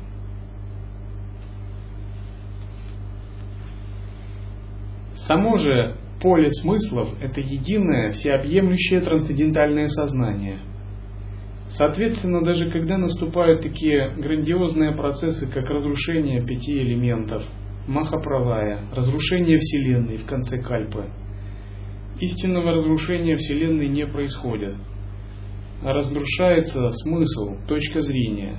Само 5.15 5.57
же 5.57 5.97
поле 6.21 6.51
смыслов– 6.51 7.11
это 7.21 7.41
единое, 7.41 8.13
всеобъемлющее 8.13 9.01
трансцендентальное 9.01 9.89
сознание. 9.89 10.61
Соответственно, 11.71 12.45
даже 12.45 12.71
когда 12.71 12.99
наступают 12.99 13.63
такие 13.63 14.11
грандиозные 14.17 14.93
процессы, 14.93 15.51
как 15.51 15.71
разрушение 15.71 16.45
пяти 16.45 16.79
элементов, 16.79 17.43
Махапралая, 17.87 18.85
разрушение 18.95 19.59
Вселенной 19.59 20.19
в 20.19 20.27
конце 20.27 20.59
Кальпы– 20.61 21.11
истинного 22.21 22.73
разрушения 22.73 23.37
Вселенной 23.37 23.89
не 23.89 24.07
происходит, 24.07 24.75
а 25.83 25.93
разрушается 25.93 26.91
смысл, 26.91 27.57
точка 27.67 28.03
зрения. 28.03 28.59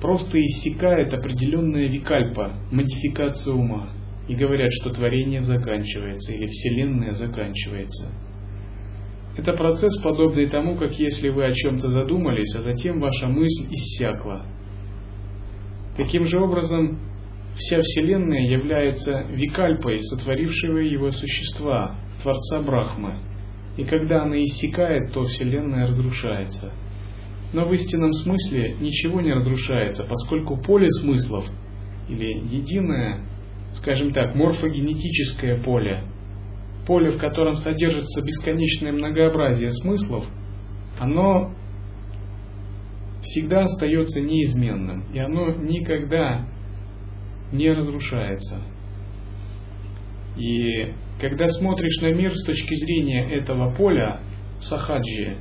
Просто 0.00 0.38
иссякает 0.38 1.12
определенная 1.12 1.88
викальпа, 1.88 2.54
модификация 2.70 3.54
ума, 3.54 3.90
и 4.28 4.34
говорят, 4.34 4.72
что 4.72 4.90
творение 4.90 5.42
заканчивается 5.42 6.32
или 6.32 6.46
Вселенная 6.46 7.12
заканчивается. 7.12 8.10
Это 9.36 9.52
процесс, 9.52 10.00
подобный 10.00 10.48
тому, 10.48 10.76
как 10.76 10.92
если 10.92 11.28
вы 11.28 11.44
о 11.44 11.52
чем-то 11.52 11.88
задумались, 11.90 12.54
а 12.54 12.60
затем 12.60 13.00
ваша 13.00 13.26
мысль 13.26 13.66
иссякла. 13.70 14.46
Таким 15.96 16.24
же 16.24 16.38
образом, 16.38 16.98
Вся 17.56 17.80
Вселенная 17.82 18.50
является 18.50 19.26
викальпой 19.30 20.00
сотворившего 20.00 20.78
его 20.78 21.12
существа, 21.12 21.96
Творца 22.20 22.60
Брахмы. 22.60 23.20
И 23.76 23.84
когда 23.84 24.24
она 24.24 24.42
иссякает, 24.44 25.12
то 25.12 25.22
Вселенная 25.22 25.86
разрушается. 25.86 26.72
Но 27.52 27.68
в 27.68 27.72
истинном 27.72 28.12
смысле 28.12 28.74
ничего 28.80 29.20
не 29.20 29.32
разрушается, 29.32 30.04
поскольку 30.04 30.56
поле 30.56 30.90
смыслов, 30.90 31.46
или 32.08 32.26
единое, 32.26 33.20
скажем 33.72 34.12
так, 34.12 34.34
морфогенетическое 34.34 35.62
поле, 35.62 36.02
поле, 36.86 37.10
в 37.10 37.18
котором 37.18 37.54
содержится 37.54 38.22
бесконечное 38.22 38.92
многообразие 38.92 39.72
смыслов, 39.72 40.26
оно 40.98 41.52
всегда 43.22 43.62
остается 43.62 44.20
неизменным, 44.20 45.04
и 45.12 45.18
оно 45.18 45.50
никогда 45.50 46.46
не 47.52 47.70
разрушается. 47.70 48.60
И 50.36 50.92
когда 51.20 51.48
смотришь 51.48 52.00
на 52.02 52.12
мир 52.12 52.32
с 52.34 52.44
точки 52.44 52.74
зрения 52.74 53.30
этого 53.30 53.74
поля, 53.74 54.20
сахаджи, 54.60 55.38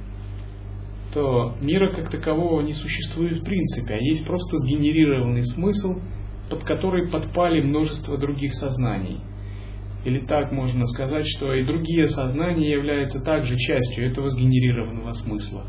то 1.14 1.56
мира 1.62 1.96
как 1.96 2.12
такового 2.12 2.62
не 2.62 2.74
существует 2.74 3.40
в 3.40 3.44
принципе, 3.44 3.96
а 3.96 3.98
есть 3.98 4.26
просто 4.26 4.58
сгенерированный 4.58 5.44
смысл, 5.44 6.00
под 6.50 6.64
который 6.64 7.10
подпали 7.10 7.62
множество 7.62 8.18
других 8.18 8.54
сознаний. 8.54 9.20
Или 10.06 10.20
так 10.26 10.52
можно 10.52 10.86
сказать, 10.86 11.26
что 11.26 11.54
и 11.54 11.63
другие 11.63 12.08
сознания 12.08 12.72
являются 12.72 13.24
также 13.24 13.58
частью 13.58 14.10
этого 14.10 14.30
сгенерированного 14.30 15.13
смысла. 15.13 15.66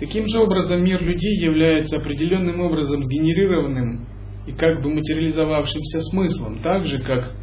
Таким 0.00 0.28
же 0.28 0.38
образом 0.38 0.84
мир 0.84 1.02
людей 1.02 1.36
является 1.40 1.96
определенным 1.96 2.60
образом 2.60 3.02
сгенерированным 3.02 4.06
и 4.46 4.52
как 4.52 4.80
бы 4.80 4.90
материализовавшимся 4.90 6.00
смыслом, 6.02 6.60
так 6.62 6.84
же 6.84 7.02
как 7.02 7.34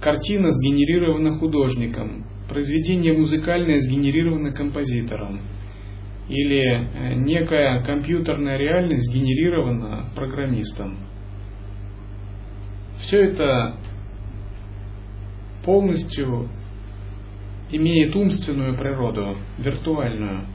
картина 0.00 0.50
сгенерирована 0.50 1.38
художником, 1.38 2.26
произведение 2.48 3.12
музыкальное 3.12 3.78
сгенерировано 3.78 4.52
композитором, 4.52 5.40
или 6.28 6.60
э, 6.60 7.14
некая 7.14 7.82
компьютерная 7.84 8.58
реальность 8.58 9.08
сгенерирована 9.10 10.10
программистом. 10.14 10.98
Все 13.06 13.22
это 13.26 13.76
полностью 15.64 16.48
имеет 17.70 18.16
умственную 18.16 18.76
природу, 18.76 19.36
виртуальную. 19.58 20.48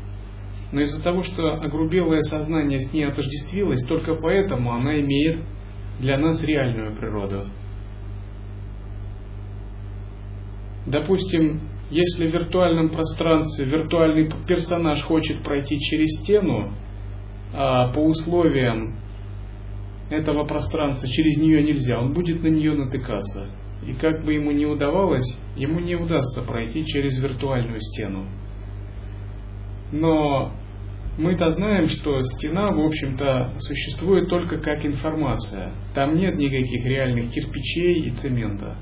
Но 0.73 0.81
из-за 0.81 1.01
того, 1.01 1.23
что 1.23 1.53
огрубелое 1.53 2.23
сознание 2.23 2.79
с 2.79 2.91
ней 2.91 3.05
отождествилось, 3.05 3.81
только 3.85 4.15
поэтому 4.15 4.73
она 4.73 4.99
имеет 4.99 5.39
для 6.01 6.17
нас 6.17 6.43
реальную 6.43 6.93
природу. 6.97 7.47
Допустим, 10.85 11.61
если 11.89 12.27
в 12.27 12.33
виртуальном 12.33 12.89
пространстве 12.89 13.65
виртуальный 13.65 14.29
персонаж 14.45 15.01
хочет 15.03 15.41
пройти 15.41 15.79
через 15.79 16.19
стену, 16.19 16.73
а 17.53 17.93
по 17.93 17.99
условиям 17.99 18.97
этого 20.11 20.43
пространства 20.45 21.07
через 21.07 21.37
нее 21.37 21.63
нельзя, 21.63 21.99
он 21.99 22.13
будет 22.13 22.43
на 22.43 22.47
нее 22.47 22.73
натыкаться. 22.73 23.47
И 23.85 23.93
как 23.93 24.23
бы 24.23 24.33
ему 24.33 24.51
не 24.51 24.65
удавалось, 24.65 25.37
ему 25.55 25.79
не 25.79 25.95
удастся 25.95 26.43
пройти 26.43 26.85
через 26.85 27.17
виртуальную 27.21 27.79
стену. 27.79 28.27
Но 29.91 30.51
мы-то 31.17 31.47
знаем, 31.49 31.87
что 31.87 32.21
стена, 32.21 32.71
в 32.71 32.79
общем-то, 32.79 33.53
существует 33.57 34.29
только 34.29 34.59
как 34.59 34.85
информация. 34.85 35.71
Там 35.95 36.15
нет 36.15 36.35
никаких 36.35 36.85
реальных 36.85 37.31
кирпичей 37.31 38.07
и 38.07 38.11
цемента. 38.11 38.75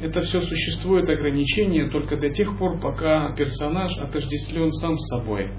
это 0.00 0.20
все 0.20 0.42
существует 0.42 1.08
ограничение 1.08 1.88
только 1.88 2.16
до 2.16 2.28
тех 2.28 2.58
пор, 2.58 2.78
пока 2.78 3.34
персонаж 3.34 3.96
отождествлен 3.96 4.70
сам 4.70 4.98
с 4.98 5.08
собой. 5.08 5.50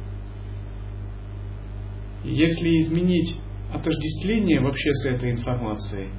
Если 2.23 2.69
изменить 2.81 3.39
отождествление 3.75 4.59
вообще 4.61 4.93
с 4.93 5.05
этой 5.05 5.31
информацией, 5.31 6.09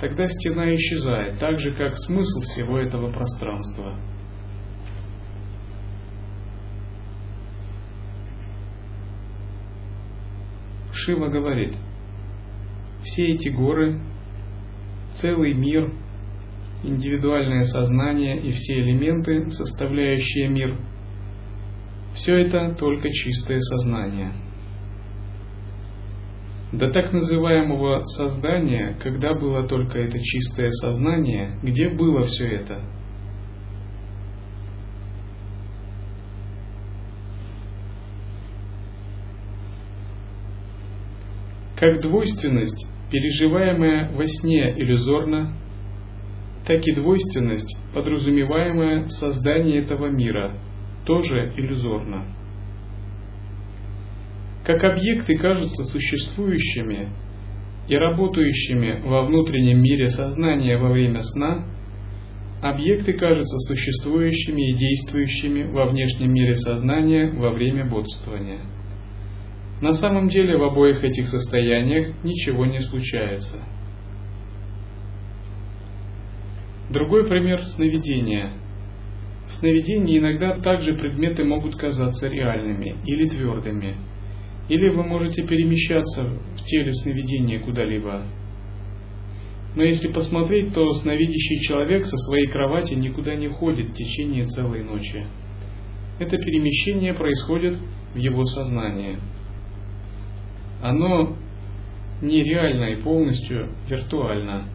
тогда 0.00 0.26
стена 0.26 0.74
исчезает, 0.74 1.38
так 1.38 1.58
же 1.58 1.72
как 1.72 1.96
смысл 1.96 2.40
всего 2.40 2.78
этого 2.78 3.10
пространства. 3.10 3.98
Шива 10.92 11.28
говорит, 11.28 11.74
все 13.02 13.28
эти 13.28 13.48
горы, 13.48 14.00
целый 15.14 15.54
мир, 15.54 15.92
индивидуальное 16.82 17.64
сознание 17.64 18.40
и 18.40 18.52
все 18.52 18.80
элементы, 18.80 19.50
составляющие 19.50 20.48
мир, 20.48 20.76
все 22.14 22.36
это 22.36 22.74
только 22.74 23.10
чистое 23.10 23.60
сознание– 23.60 24.32
до 26.72 26.88
так 26.88 27.12
называемого 27.12 28.04
создания, 28.06 28.96
когда 29.02 29.34
было 29.34 29.66
только 29.66 29.98
это 29.98 30.18
чистое 30.20 30.70
сознание, 30.70 31.58
где 31.62 31.88
было 31.88 32.26
все 32.26 32.46
это? 32.46 32.80
Как 41.76 42.02
двойственность, 42.02 42.86
переживаемая 43.10 44.12
во 44.12 44.26
сне 44.26 44.70
иллюзорно, 44.78 45.56
так 46.66 46.86
и 46.86 46.94
двойственность, 46.94 47.76
подразумеваемая 47.94 49.06
в 49.06 49.10
создании 49.10 49.80
этого 49.80 50.06
мира, 50.08 50.56
тоже 51.04 51.52
иллюзорна 51.56 52.39
как 54.64 54.84
объекты 54.84 55.36
кажутся 55.38 55.84
существующими 55.84 57.08
и 57.88 57.96
работающими 57.96 59.00
во 59.02 59.22
внутреннем 59.22 59.82
мире 59.82 60.08
сознания 60.08 60.76
во 60.76 60.90
время 60.90 61.22
сна, 61.22 61.66
объекты 62.62 63.14
кажутся 63.14 63.58
существующими 63.58 64.70
и 64.70 64.74
действующими 64.74 65.64
во 65.64 65.86
внешнем 65.86 66.32
мире 66.32 66.56
сознания 66.56 67.30
во 67.32 67.50
время 67.50 67.86
бодрствования. 67.86 68.60
На 69.80 69.94
самом 69.94 70.28
деле 70.28 70.58
в 70.58 70.62
обоих 70.62 71.02
этих 71.04 71.26
состояниях 71.26 72.22
ничего 72.22 72.66
не 72.66 72.80
случается. 72.80 73.60
Другой 76.90 77.26
пример– 77.26 77.62
сновидения. 77.64 78.52
В 79.48 79.54
сновидении 79.54 80.18
иногда 80.18 80.60
также 80.60 80.94
предметы 80.94 81.44
могут 81.44 81.76
казаться 81.76 82.28
реальными 82.28 82.96
или 83.06 83.26
твердыми– 83.28 83.96
или 84.70 84.88
вы 84.88 85.02
можете 85.02 85.42
перемещаться 85.42 86.24
в 86.24 86.62
теле 86.64 86.94
сновидения 86.94 87.58
куда-либо. 87.58 88.22
Но 89.74 89.82
если 89.82 90.12
посмотреть, 90.12 90.72
то 90.72 90.88
сновидящий 90.94 91.60
человек 91.60 92.06
со 92.06 92.16
своей 92.16 92.46
кровати 92.46 92.94
никуда 92.94 93.34
не 93.34 93.48
ходит 93.48 93.90
в 93.90 93.94
течение 93.94 94.46
целой 94.46 94.84
ночи. 94.84 95.26
Это 96.20 96.36
перемещение 96.38 97.14
происходит 97.14 97.78
в 98.14 98.16
его 98.16 98.44
сознании. 98.44 99.18
Оно 100.80 101.36
нереально 102.22 102.92
и 102.92 103.02
полностью 103.02 103.70
виртуально. 103.88 104.68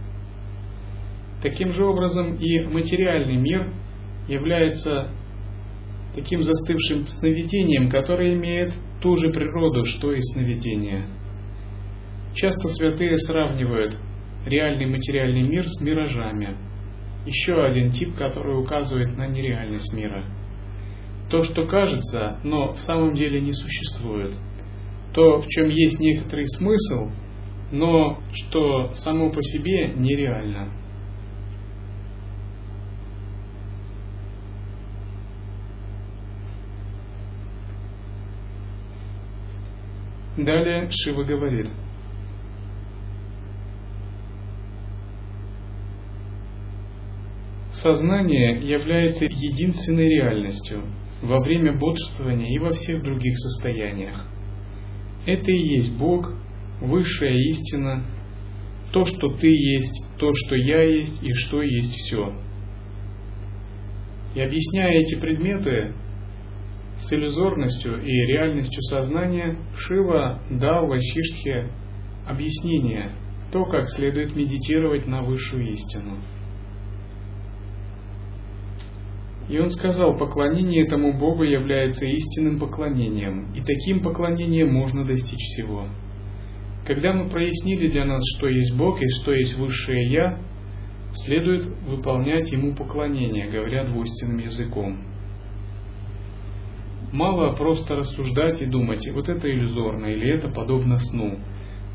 Таким 1.42 1.72
же 1.72 1.86
образом 1.86 2.36
и 2.36 2.60
материальный 2.66 3.38
мир 3.38 3.74
является 4.28 5.12
таким 6.16 6.42
застывшим 6.42 7.06
сновидением, 7.08 7.90
которое 7.90 8.34
имеет 8.36 8.74
ту 9.02 9.16
же 9.18 9.30
природу, 9.30 9.84
что 9.84 10.14
и 10.14 10.22
сновидение. 10.22 11.08
Часто 12.34 12.70
святые 12.70 13.18
сравнивают 13.18 13.98
реальный 14.46 14.86
материальный 14.88 15.44
мир 15.44 15.68
с 15.68 15.82
миражами. 15.82 16.58
Еще 17.26 17.54
один 17.62 17.92
тип, 17.92 18.16
который 18.16 18.60
указывает 18.60 19.18
на 19.18 19.28
нереальность 19.28 19.94
мира. 19.94 20.26
То, 21.30 21.42
что 21.42 21.66
кажется, 21.66 22.40
но 22.44 22.74
в 22.74 22.80
самом 22.80 23.14
деле 23.14 23.42
не 23.42 23.52
существует. 23.52 24.36
То, 25.14 25.40
в 25.40 25.48
чем 25.48 25.70
есть 25.70 26.00
некоторый 26.00 26.46
смысл, 26.48 27.10
но 27.72 28.20
что 28.32 28.94
само 28.94 29.32
по 29.32 29.42
себе 29.42 29.94
нереально. 29.96 30.72
Далее 40.38 40.90
Шива 40.92 41.24
говорит. 41.24 41.70
Сознание 47.72 48.60
является 48.68 49.26
единственной 49.26 50.10
реальностью 50.10 50.84
во 51.22 51.40
время 51.40 51.78
бодрствования 51.78 52.54
и 52.54 52.60
во 52.60 52.72
всех 52.72 53.02
других 53.04 53.38
состояниях. 53.38 54.26
Это 55.26 55.52
и 55.52 55.76
есть 55.76 55.98
Бог, 55.98 56.34
высшая 56.82 57.38
истина, 57.50 58.06
то, 58.92 59.06
что 59.06 59.30
ты 59.38 59.48
есть, 59.48 60.06
то, 60.18 60.32
что 60.34 60.56
я 60.56 60.84
есть 60.84 61.22
и 61.24 61.34
что 61.34 61.62
есть 61.62 61.94
все. 61.94 62.34
И 64.36 64.42
объясняя 64.42 65.00
эти 65.00 65.20
предметы, 65.20 65.94
с 66.98 67.14
иллюзорностью 67.14 68.02
и 68.02 68.12
реальностью 68.28 68.82
сознания 68.84 69.58
Шива 69.76 70.42
дал 70.50 70.88
Васиштхе 70.88 71.70
объяснение, 72.28 73.12
то, 73.52 73.66
как 73.66 73.90
следует 73.90 74.36
медитировать 74.36 75.06
на 75.06 75.22
высшую 75.22 75.72
истину. 75.72 76.20
И 79.48 79.60
он 79.60 79.70
сказал, 79.70 80.18
поклонение 80.18 80.84
этому 80.86 81.18
Богу 81.18 81.44
является 81.44 82.06
истинным 82.06 82.60
поклонением, 82.60 83.54
и 83.54 83.62
таким 83.62 84.02
поклонением 84.02 84.74
можно 84.74 85.06
достичь 85.06 85.40
всего. 85.40 85.88
Когда 86.88 87.14
мы 87.14 87.30
прояснили 87.30 87.88
для 87.88 88.06
нас, 88.06 88.24
что 88.38 88.48
есть 88.48 88.76
Бог 88.76 89.02
и 89.02 89.08
что 89.10 89.34
есть 89.34 89.58
Высшее 89.58 90.12
Я, 90.12 90.40
следует 91.14 91.66
выполнять 91.88 92.52
Ему 92.52 92.76
поклонение, 92.76 93.50
говоря 93.50 93.86
двойственным 93.86 94.40
языком. 94.40 95.15
Мало 97.16 97.54
просто 97.54 97.96
рассуждать 97.96 98.62
и 98.62 98.66
думать, 98.66 99.10
вот 99.14 99.30
это 99.30 99.50
иллюзорно 99.50 100.08
или 100.08 100.28
это 100.28 100.50
подобно 100.50 101.00
сну. 101.00 101.40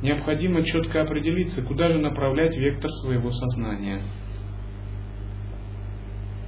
Необходимо 0.01 0.63
четко 0.63 1.03
определиться, 1.03 1.63
куда 1.63 1.91
же 1.91 1.99
направлять 1.99 2.57
вектор 2.57 2.91
своего 2.91 3.29
сознания. 3.29 4.01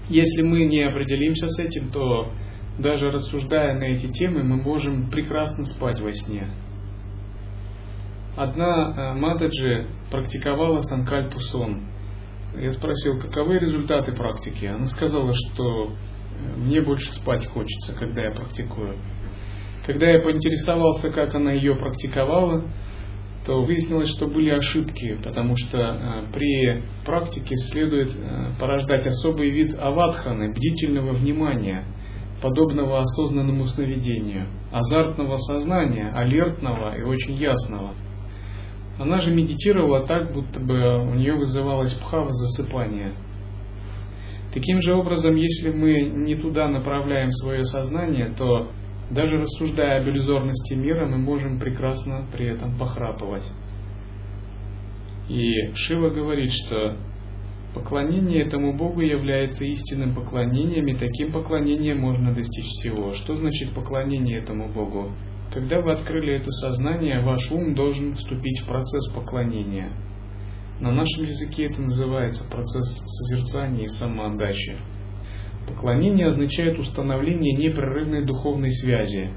Если 0.08 0.40
мы 0.40 0.64
не 0.64 0.80
определимся 0.84 1.48
с 1.48 1.58
этим, 1.58 1.90
то 1.90 2.32
даже 2.78 3.10
рассуждая 3.10 3.78
на 3.78 3.84
эти 3.84 4.06
темы, 4.06 4.42
мы 4.42 4.56
можем 4.56 5.10
прекрасно 5.10 5.66
спать 5.66 6.00
во 6.00 6.10
сне. 6.10 6.46
Одна 8.38 8.94
э, 8.96 9.18
Матаджи 9.18 9.88
практиковала 10.10 10.80
санкальпу 10.80 11.40
сон. 11.40 11.82
Я 12.56 12.72
спросил, 12.72 13.20
каковы 13.20 13.58
результаты 13.58 14.12
практики. 14.12 14.64
Она 14.64 14.86
сказала, 14.86 15.34
что 15.34 15.92
мне 16.56 16.80
больше 16.80 17.12
спать 17.12 17.46
хочется, 17.46 17.94
когда 17.98 18.22
я 18.22 18.30
практикую. 18.30 18.98
Когда 19.86 20.10
я 20.10 20.20
поинтересовался, 20.20 21.10
как 21.10 21.34
она 21.34 21.52
ее 21.52 21.74
практиковала, 21.74 22.64
то 23.44 23.62
выяснилось, 23.62 24.08
что 24.08 24.28
были 24.28 24.50
ошибки, 24.50 25.18
потому 25.24 25.56
что 25.56 25.78
э, 25.78 26.32
при 26.32 26.82
практике 27.04 27.56
следует 27.56 28.14
э, 28.16 28.52
порождать 28.60 29.06
особый 29.06 29.50
вид 29.50 29.74
аватханы, 29.76 30.52
бдительного 30.52 31.12
внимания, 31.12 31.84
подобного 32.40 33.00
осознанному 33.00 33.64
сновидению, 33.64 34.46
азартного 34.70 35.38
сознания, 35.38 36.12
алертного 36.14 36.96
и 36.96 37.02
очень 37.02 37.34
ясного. 37.34 37.94
Она 39.00 39.18
же 39.18 39.34
медитировала 39.34 40.06
так, 40.06 40.32
будто 40.32 40.60
бы 40.60 41.10
у 41.10 41.14
нее 41.14 41.34
вызывалось 41.34 41.94
пхава 41.94 42.32
засыпания– 42.32 43.14
Таким 44.52 44.82
же 44.82 44.94
образом, 44.94 45.34
если 45.34 45.70
мы 45.70 46.02
не 46.02 46.34
туда 46.34 46.68
направляем 46.68 47.32
свое 47.32 47.64
сознание, 47.64 48.34
то 48.36 48.70
даже 49.10 49.38
рассуждая 49.38 50.00
об 50.00 50.08
иллюзорности 50.08 50.74
мира, 50.74 51.06
мы 51.06 51.16
можем 51.16 51.58
прекрасно 51.58 52.26
при 52.32 52.48
этом 52.48 52.78
похрапывать. 52.78 53.50
И 55.30 55.72
Шива 55.74 56.10
говорит, 56.10 56.50
что 56.52 56.98
поклонение 57.74 58.44
этому 58.44 58.76
Богу 58.76 59.00
является 59.00 59.64
истинным 59.64 60.14
поклонением, 60.14 60.86
и 60.86 60.94
таким 60.94 61.32
поклонением 61.32 62.00
можно 62.00 62.34
достичь 62.34 62.66
всего. 62.66 63.12
Что 63.12 63.34
значит 63.36 63.72
поклонение 63.72 64.38
этому 64.38 64.68
Богу? 64.68 65.12
Когда 65.54 65.80
вы 65.80 65.92
открыли 65.92 66.34
это 66.34 66.50
сознание, 66.50 67.22
ваш 67.22 67.50
ум 67.50 67.74
должен 67.74 68.14
вступить 68.14 68.60
в 68.60 68.66
процесс 68.66 69.10
поклонения– 69.14 69.88
На 70.82 70.90
нашем 70.90 71.22
языке 71.22 71.66
это 71.66 71.80
называется 71.80 72.42
процесс 72.50 73.00
созерцания 73.06 73.84
и 73.84 73.88
самоотдачи. 73.88 74.76
Поклонение 75.68 76.26
означает 76.26 76.76
установление 76.76 77.54
непрерывной 77.54 78.24
духовной 78.24 78.72
связи. 78.72 79.30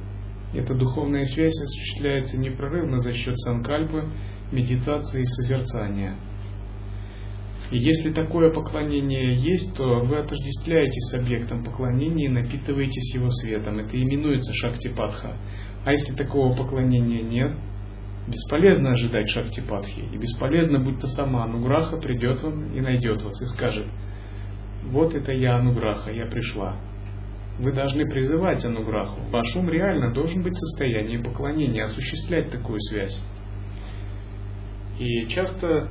Эта 0.55 0.73
духовная 0.73 1.21
связь 1.25 1.53
осуществляется 1.53 2.39
непрерывно 2.39 2.97
за 2.97 3.13
счет 3.13 3.37
санкальпы, 3.37 4.09
медитации 4.51 5.21
и 5.21 5.25
созерцания. 5.25 6.17
И 7.69 7.77
если 7.77 8.11
такое 8.11 8.51
поклонение 8.51 9.35
есть, 9.35 9.75
то 9.75 9.99
вы 9.99 10.17
отождествляетесь 10.17 11.11
с 11.11 11.13
объектом 11.13 11.63
поклонения 11.63 12.25
и 12.25 12.29
напитываетесь 12.29 13.13
его 13.13 13.29
светом. 13.29 13.77
Это 13.77 13.95
именуется 13.95 14.51
шактипатха. 14.51 15.37
А 15.85 15.91
если 15.91 16.15
такого 16.15 16.55
поклонения 16.55 17.21
нет, 17.21 17.55
бесполезно 18.27 18.91
ожидать 18.91 19.29
шактипатхи. 19.29 20.01
И 20.11 20.17
бесполезно, 20.17 20.79
будь 20.79 20.99
то 20.99 21.07
сама 21.07 21.43
Ануграха 21.43 21.97
придет 21.97 22.41
вам 22.43 22.73
и 22.73 22.81
найдет 22.81 23.21
вас 23.21 23.41
и 23.41 23.45
скажет, 23.45 23.85
вот 24.85 25.13
это 25.15 25.31
я 25.31 25.57
Ануграха, 25.57 26.11
я 26.11 26.25
пришла. 26.25 26.77
Вы 27.59 27.71
должны 27.71 28.05
призывать 28.09 28.65
Ануграху. 28.65 29.19
Ваш 29.31 29.55
ум 29.55 29.69
реально 29.69 30.13
должен 30.13 30.43
быть 30.43 30.53
в 30.53 30.59
состоянии 30.59 31.17
поклонения, 31.17 31.83
осуществлять 31.83 32.51
такую 32.51 32.81
связь. 32.81 33.21
И 34.99 35.27
часто 35.27 35.89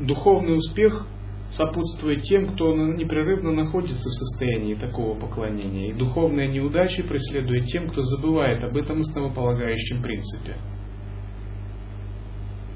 духовный 0.00 0.56
успех 0.56 1.06
сопутствует 1.50 2.22
тем, 2.22 2.54
кто 2.54 2.74
непрерывно 2.74 3.52
находится 3.52 4.08
в 4.08 4.12
состоянии 4.12 4.74
такого 4.74 5.18
поклонения. 5.18 5.90
И 5.90 5.92
духовная 5.92 6.48
неудача 6.48 7.02
преследует 7.04 7.66
тем, 7.66 7.88
кто 7.88 8.02
забывает 8.02 8.62
об 8.64 8.76
этом 8.76 9.00
основополагающем 9.00 10.02
принципе. 10.02 10.56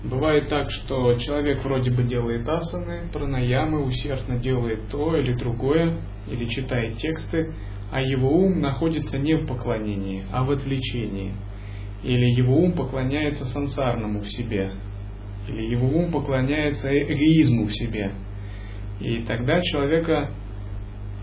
Бывает 0.02 0.48
так, 0.48 0.70
что 0.70 1.14
человек 1.18 1.62
вроде 1.62 1.90
бы 1.90 2.04
делает 2.04 2.48
асаны, 2.48 3.10
пранаямы, 3.12 3.84
усердно 3.84 4.38
делает 4.38 4.88
то 4.88 5.14
или 5.14 5.34
другое, 5.34 6.00
или 6.26 6.46
читает 6.46 6.96
тексты, 6.96 7.52
а 7.92 8.00
его 8.00 8.30
ум 8.30 8.60
находится 8.60 9.18
не 9.18 9.34
в 9.34 9.46
поклонении, 9.46 10.24
а 10.32 10.44
в 10.44 10.52
отвлечении. 10.52 11.34
Или 12.02 12.24
его 12.30 12.56
ум 12.56 12.72
поклоняется 12.72 13.44
сансарному 13.44 14.20
в 14.20 14.28
себе, 14.28 14.72
или 15.48 15.66
его 15.66 15.88
ум 15.88 16.12
поклоняется 16.12 16.88
эгоизму 16.90 17.66
в 17.66 17.72
себе. 17.72 18.12
И 19.00 19.24
тогда 19.24 19.60
человека 19.62 20.30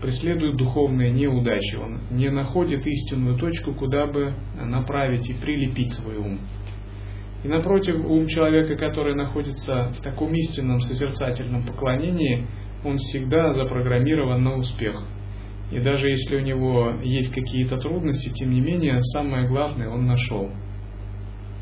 преследуют 0.02 0.56
духовные 0.56 1.10
неудачи. 1.10 1.76
Он 1.76 2.00
не 2.10 2.28
находит 2.30 2.86
истинную 2.86 3.36
точку, 3.38 3.72
куда 3.72 4.06
бы 4.06 4.34
направить 4.56 5.28
и 5.28 5.34
прилепить 5.34 5.92
свой 5.92 6.16
ум. 6.16 6.40
И 7.44 7.48
напротив, 7.48 8.04
ум 8.04 8.26
человека, 8.26 8.76
который 8.76 9.14
находится 9.14 9.92
в 9.96 10.02
таком 10.02 10.34
истинном 10.34 10.80
созерцательном 10.80 11.64
поклонении, 11.64 12.46
он 12.84 12.98
всегда 12.98 13.50
запрограммирован 13.50 14.42
на 14.42 14.56
успех. 14.56 15.04
И 15.70 15.78
даже 15.80 16.08
если 16.08 16.36
у 16.36 16.40
него 16.40 16.94
есть 17.02 17.32
какие-то 17.32 17.76
трудности, 17.76 18.30
тем 18.30 18.50
не 18.50 18.60
менее, 18.60 19.02
самое 19.02 19.46
главное 19.46 19.88
он 19.88 20.06
нашел. 20.06 20.50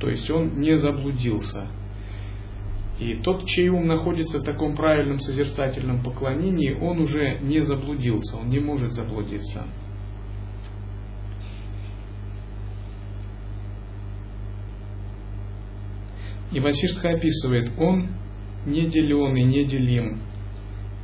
То 0.00 0.08
есть 0.08 0.30
он 0.30 0.60
не 0.60 0.76
заблудился. 0.76 1.66
И 2.98 3.14
тот, 3.16 3.44
чей 3.46 3.68
ум 3.68 3.86
находится 3.86 4.38
в 4.38 4.44
таком 4.44 4.74
правильном 4.74 5.20
созерцательном 5.20 6.02
поклонении, 6.02 6.72
он 6.72 7.00
уже 7.00 7.38
не 7.40 7.60
заблудился, 7.60 8.38
он 8.38 8.48
не 8.48 8.58
может 8.58 8.92
заблудиться. 8.92 9.66
И 16.52 16.60
Васиштха 16.60 17.10
описывает, 17.10 17.70
он 17.78 18.08
не 18.64 18.86
делен 18.86 19.36
и 19.36 19.44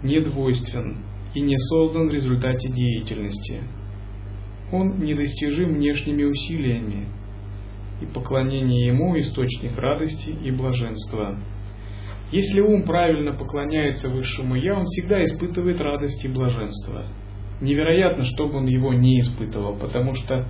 не 0.03 0.21
двойствен 0.21 1.05
и 1.35 1.41
не 1.41 1.59
создан 1.59 2.09
в 2.09 2.13
результате 2.13 2.71
деятельности. 2.71 3.63
Он 4.71 4.99
недостижим 4.99 5.75
внешними 5.75 6.25
усилиями, 6.25 7.09
и 8.01 8.07
поклонение 8.07 8.87
ему– 8.87 9.17
источник 9.19 9.79
радости 9.79 10.31
и 10.31 10.51
блаженства. 10.51 11.39
Если 12.33 12.61
ум 12.61 12.85
правильно 12.85 13.35
поклоняется 13.35 14.09
высшему 14.09 14.55
Я, 14.55 14.75
он 14.75 14.85
всегда 14.87 15.23
испытывает 15.23 15.81
радость 15.83 16.25
и 16.25 16.29
блаженство. 16.29 17.07
Невероятно, 17.61 18.25
чтобы 18.25 18.59
он 18.59 18.67
его 18.67 18.95
не 18.95 19.21
испытывал, 19.21 19.77
потому 19.77 20.15
что 20.15 20.49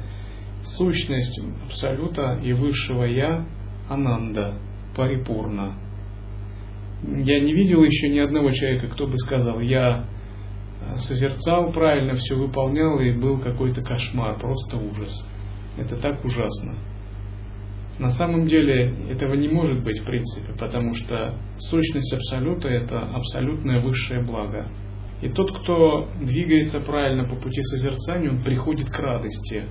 сущность 0.63 1.41
Абсолюта 1.67 2.41
и 2.43 2.53
Высшего 2.53 3.05
Я– 3.05 3.47
Ананда– 3.89 4.59
парипурна. 4.97 5.77
Я 7.03 7.41
не 7.41 7.53
видел 7.53 7.83
еще 7.83 8.09
ни 8.09 8.21
одного 8.21 8.51
человека, 8.51 8.87
кто 8.89 9.09
бы 9.09 9.19
сказал, 9.19 9.59
я 9.59 10.07
э, 10.81 10.99
созерцал 10.99 11.73
правильно, 11.73 12.15
все 12.15 12.37
выполнял, 12.37 13.01
и 13.01 13.13
был 13.13 13.41
какой-то 13.41 13.83
кошмар, 13.83 14.39
просто 14.39 14.77
ужас. 14.77 15.27
Это 15.77 15.97
так 15.97 16.25
ужасно. 16.25 16.77
На 17.99 18.11
самом 18.11 18.47
деле 18.47 18.95
этого 19.11 19.35
не 19.35 19.49
может 19.49 19.83
быть 19.83 20.01
в 20.01 20.05
принципе, 20.05 20.53
потому 20.59 20.95
что 20.95 21.39
сущность 21.59 22.13
Абсолюта– 22.15 22.69
это 22.71 23.01
абсолютное 23.01 23.81
высшее 23.81 24.23
благо. 24.23 24.69
И 25.21 25.29
тот, 25.29 25.57
кто 25.61 26.09
двигается 26.21 26.81
правильно 26.81 27.25
по 27.25 27.37
пути 27.37 27.63
созерцания, 27.63 28.31
он 28.31 28.43
приходит 28.43 28.91
к 28.91 28.99
радости, 28.99 29.65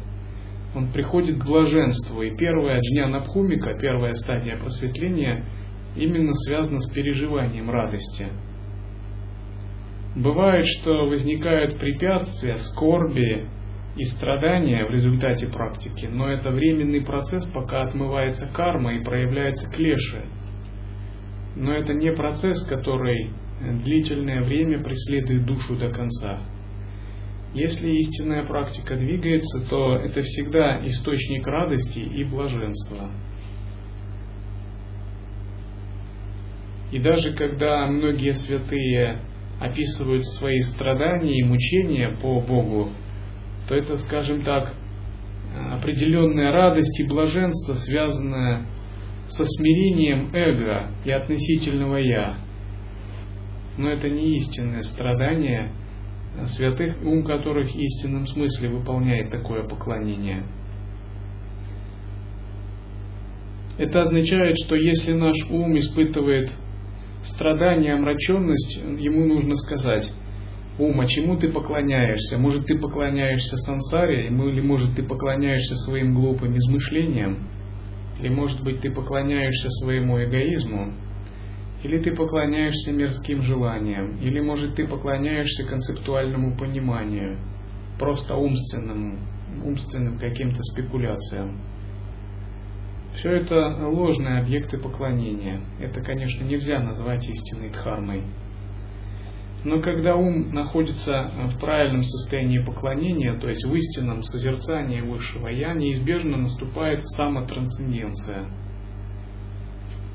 он 0.73 0.91
приходит 0.91 1.39
к 1.39 1.45
блаженству. 1.45 2.21
И 2.21 2.35
первая 2.37 2.79
джняна 2.79 3.21
Пхумика, 3.21 3.77
первая 3.77 4.13
стадия 4.13 4.57
просветления, 4.57 5.43
именно 5.97 6.33
связана 6.33 6.79
с 6.79 6.89
переживанием 6.89 7.69
радости. 7.69 8.27
Бывает, 10.15 10.65
что 10.65 11.05
возникают 11.05 11.77
препятствия, 11.77 12.55
скорби 12.59 13.45
и 13.95 14.03
страдания 14.05 14.85
в 14.85 14.91
результате 14.91 15.47
практики, 15.47 16.05
но 16.05 16.29
это 16.29 16.51
временный 16.51 17.01
процесс, 17.01 17.45
пока 17.45 17.81
отмывается 17.81 18.47
карма 18.47 18.93
и 18.95 19.03
проявляется 19.03 19.69
клеши. 19.69 20.25
Но 21.55 21.73
это 21.73 21.93
не 21.93 22.13
процесс, 22.13 22.65
который 22.65 23.31
длительное 23.83 24.43
время 24.43 24.81
преследует 24.81 25.45
душу 25.45 25.75
до 25.75 25.89
конца. 25.89 26.39
Если 27.53 27.89
истинная 27.91 28.45
практика 28.45 28.95
двигается, 28.95 29.59
то 29.69 29.97
это 29.97 30.21
всегда 30.21 30.85
источник 30.87 31.45
радости 31.45 31.99
и 31.99 32.23
блаженства. 32.23 33.11
И 36.93 36.99
даже 36.99 37.33
когда 37.33 37.87
многие 37.87 38.33
святые 38.35 39.21
описывают 39.59 40.25
свои 40.25 40.59
страдания 40.59 41.35
и 41.35 41.43
мучения 41.43 42.09
по 42.21 42.39
Богу, 42.41 42.91
то 43.67 43.75
это, 43.75 43.97
скажем 43.97 44.43
так, 44.43 44.73
определенная 45.71 46.51
радость 46.51 46.99
и 46.99 47.07
блаженство, 47.07 47.73
связанное 47.73 48.65
со 49.27 49.45
смирением 49.45 50.33
эго 50.33 50.91
и 51.05 51.11
относительного 51.11 51.97
я. 51.97 52.37
Но 53.77 53.89
это 53.89 54.09
не 54.09 54.37
истинное 54.37 54.83
страдание, 54.83 55.71
святых, 56.45 57.01
ум 57.03 57.23
которых 57.23 57.69
в 57.69 57.75
истинном 57.75 58.27
смысле 58.27 58.69
выполняет 58.69 59.31
такое 59.31 59.67
поклонение. 59.67 60.43
Это 63.77 64.01
означает, 64.01 64.57
что 64.63 64.75
если 64.75 65.13
наш 65.13 65.35
ум 65.49 65.77
испытывает 65.77 66.51
страдание, 67.23 67.93
омраченность, 67.93 68.77
ему 68.77 69.25
нужно 69.25 69.55
сказать, 69.55 70.11
ум, 70.77 70.99
а 70.99 71.07
чему 71.07 71.37
ты 71.37 71.51
поклоняешься? 71.51 72.37
Может, 72.37 72.65
ты 72.65 72.77
поклоняешься 72.77 73.57
сансаре, 73.57 74.27
или 74.27 74.61
может, 74.61 74.95
ты 74.95 75.03
поклоняешься 75.03 75.75
своим 75.75 76.13
глупым 76.13 76.57
измышлениям? 76.57 77.49
Или, 78.19 78.29
может 78.29 78.63
быть, 78.63 78.81
ты 78.81 78.91
поклоняешься 78.91 79.69
своему 79.69 80.23
эгоизму? 80.23 80.93
Или 81.83 81.99
ты 81.99 82.15
поклоняешься 82.15 82.91
мирским 82.91 83.41
желаниям, 83.41 84.17
или, 84.17 84.39
может, 84.39 84.75
ты 84.75 84.87
поклоняешься 84.87 85.63
концептуальному 85.65 86.55
пониманию, 86.55 87.39
просто 87.97 88.35
умственному, 88.35 89.17
умственным 89.65 90.19
каким-то 90.19 90.61
спекуляциям. 90.61 91.59
Все 93.15 93.31
это 93.31 93.87
ложные 93.87 94.39
объекты 94.39 94.77
поклонения. 94.77 95.59
Это, 95.79 96.01
конечно, 96.01 96.43
нельзя 96.43 96.79
назвать 96.79 97.27
истинной 97.27 97.69
дхармой. 97.69 98.23
Но 99.63 99.81
когда 99.81 100.15
ум 100.15 100.51
находится 100.53 101.31
в 101.51 101.59
правильном 101.59 102.03
состоянии 102.03 102.59
поклонения, 102.59 103.33
то 103.33 103.47
есть 103.47 103.63
в 103.63 103.73
истинном 103.73 104.23
созерцании 104.23 105.01
высшего 105.01 105.47
Я, 105.47 105.73
неизбежно 105.73 106.37
наступает 106.37 107.05
самотрансценденция– 107.07 108.49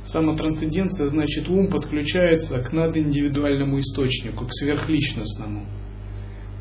Самотрансценденция 0.07 1.09
значит 1.09 1.49
ум 1.49 1.68
подключается 1.68 2.61
к 2.61 2.72
надиндивидуальному 2.72 3.80
источнику, 3.80 4.47
к 4.47 4.53
сверхличностному. 4.53 5.66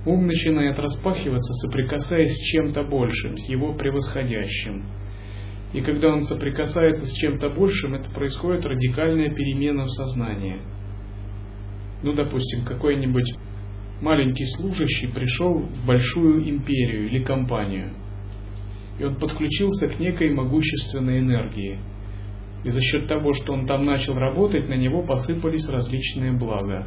Ум 0.08 0.26
начинает 0.26 0.78
распахиваться, 0.80 1.54
соприкасаясь 1.54 2.34
с 2.34 2.40
чем-то 2.40 2.84
большим, 2.84 3.38
с 3.38 3.48
его 3.48 3.74
превосходящим. 3.74 4.86
И 5.74 5.82
когда 5.82 6.10
он 6.10 6.22
соприкасается 6.22 7.06
с 7.06 7.12
чем-то 7.12 7.50
большим, 7.50 7.94
это 7.94 8.10
происходит 8.10 8.66
радикальная 8.66 9.30
перемена 9.30 9.84
в 9.84 9.90
сознании. 9.90 10.58
Ну, 12.06 12.14
допустим, 12.14 12.64
какой-нибудь 12.66 13.34
маленький 14.00 14.46
служащий 14.46 15.08
пришел 15.08 15.58
в 15.58 15.88
большую 15.88 16.48
империю 16.48 17.08
или 17.08 17.24
компанию, 17.24 17.94
и 19.00 19.04
он 19.04 19.16
подключился 19.16 19.88
к 19.88 20.00
некой 20.00 20.32
могущественной 20.32 21.22
энергии. 21.22 21.80
И 22.64 22.70
за 22.70 22.80
счет 22.82 23.08
того, 23.08 23.34
что 23.34 23.54
он 23.54 23.66
там 23.66 23.86
начал 23.86 24.14
работать, 24.14 24.70
на 24.70 24.76
него 24.76 25.02
посыпались 25.02 25.68
различные 25.68 26.32
блага. 26.32 26.86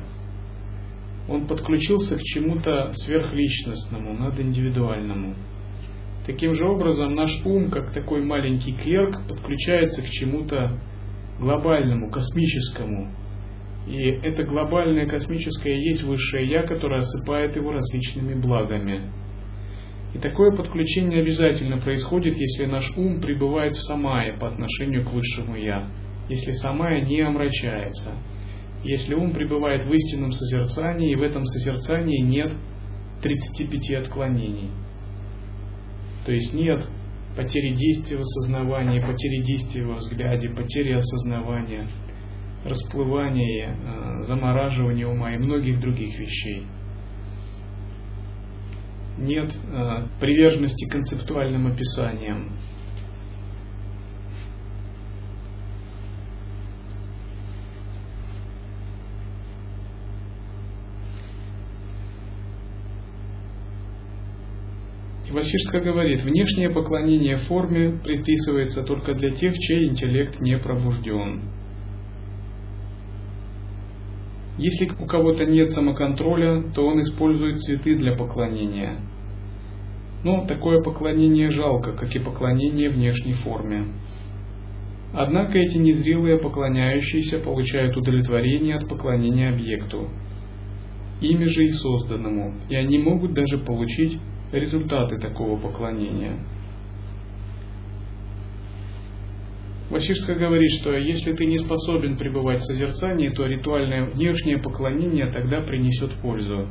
Он 1.29 1.49
подключился 1.49 2.17
к 2.17 2.23
чему-то 2.23 2.93
сверхличностному, 2.93 4.13
надиндивидуальному. 4.13 5.35
Таким 6.27 6.55
же 6.55 6.65
образом, 6.65 7.17
наш 7.17 7.45
ум, 7.45 7.73
как 7.73 7.93
такой 7.93 8.23
маленький 8.23 8.73
клерк, 8.73 9.27
подключается 9.29 10.03
к 10.03 10.09
чему-то 10.11 10.79
глобальному, 11.41 12.09
космическому. 12.09 13.11
И 13.89 14.03
это 14.23 14.45
глобальное 14.45 15.07
космическое 15.07 15.81
есть 15.81 16.03
высшее 16.03 16.47
Я, 16.47 16.63
которое 16.63 17.01
осыпает 17.01 17.57
его 17.57 17.73
различными 17.73 18.35
благами. 18.35 19.11
И 20.15 20.19
такое 20.19 20.55
подключение 20.55 21.23
обязательно 21.23 21.79
происходит, 21.79 22.37
если 22.37 22.67
наш 22.67 22.91
ум 22.97 23.21
пребывает 23.21 23.77
в 23.77 23.83
самае 23.83 24.35
по 24.35 24.49
отношению 24.49 25.07
к 25.07 25.13
высшему 25.13 25.57
Я, 25.57 25.89
если 26.29 26.53
самая 26.53 27.01
не 27.01 27.21
омрачается, 27.23 28.13
если 28.85 29.15
ум 29.15 29.33
пребывает 29.33 29.87
в 29.87 29.93
истинном 29.93 30.33
созерцании, 30.33 31.13
и 31.13 31.17
в 31.17 31.23
этом 31.23 31.47
созерцании 31.47 32.21
нет 32.21 32.53
35 33.23 34.05
отклонений. 34.05 34.71
То 36.27 36.33
есть 36.33 36.53
нет 36.53 36.87
потери 37.37 37.75
действия 37.75 38.19
в 38.19 38.21
осознавании, 38.21 39.01
потери 39.01 39.43
действия 39.43 39.85
во 39.85 39.95
взгляде, 39.95 40.51
потери 40.51 40.93
осознавания, 40.93 41.87
расплывания, 42.69 43.77
э, 43.77 44.19
замораживания 44.19 45.07
ума 45.07 45.33
и 45.35 45.39
многих 45.39 45.81
других 45.81 46.19
вещей. 46.19 46.67
Нет 49.19 49.53
э, 49.73 50.07
приверженности 50.21 50.89
концептуальным 50.89 51.67
описаниям, 51.67 52.53
И 65.29 65.31
Васишска 65.31 65.81
говорит, 65.81 66.23
внешнее 66.23 66.71
поклонение 66.71 67.37
форме 67.37 68.01
предписывается 68.03 68.83
только 68.83 69.15
для 69.15 69.31
тех, 69.31 69.59
чей 69.59 69.87
интеллект 69.87 70.41
не 70.41 70.57
пробужден. 70.57 71.58
Если 74.59 74.91
у 74.99 75.07
кого-то 75.07 75.47
нет 75.47 75.71
самоконтроля, 75.71 76.63
то 76.75 76.85
он 76.85 77.01
использует 77.01 77.61
цветы 77.61 77.95
для 77.95 78.17
поклонения. 78.17 78.97
Но 80.25 80.45
такое 80.47 80.83
поклонение 80.83 81.53
жалко, 81.53 81.93
как 81.93 82.15
и 82.15 82.19
поклонение 82.19 82.91
внешней 82.91 83.35
форме. 83.35 83.87
Однако 85.15 85.59
эти 85.59 85.79
незрелые 85.79 86.39
поклоняющиеся 86.39 87.39
получают 87.39 87.97
удовлетворение 87.97 88.75
от 88.75 88.89
поклонения 88.89 89.51
объекту, 89.51 90.09
ими 91.21 91.45
же 91.45 91.65
и 91.65 91.71
созданному, 91.71 92.55
и 92.69 92.75
они 92.75 92.99
могут 92.99 93.35
даже 93.35 93.59
получить 93.59 94.19
результаты 94.53 95.19
такого 95.19 95.59
поклонения. 95.59 96.37
Васишка 99.91 100.35
говорит, 100.35 100.71
что 100.81 100.95
если 100.95 101.33
ты 101.33 101.47
не 101.47 101.59
способен 101.59 102.19
пребывать 102.19 102.61
в 102.61 102.65
созерцании, 102.65 103.31
то 103.31 103.47
ритуальное 103.47 104.05
внешнее 104.05 104.59
поклонение 104.59 105.31
тогда 105.33 105.63
принесет 105.63 106.13
пользу. 106.21 106.69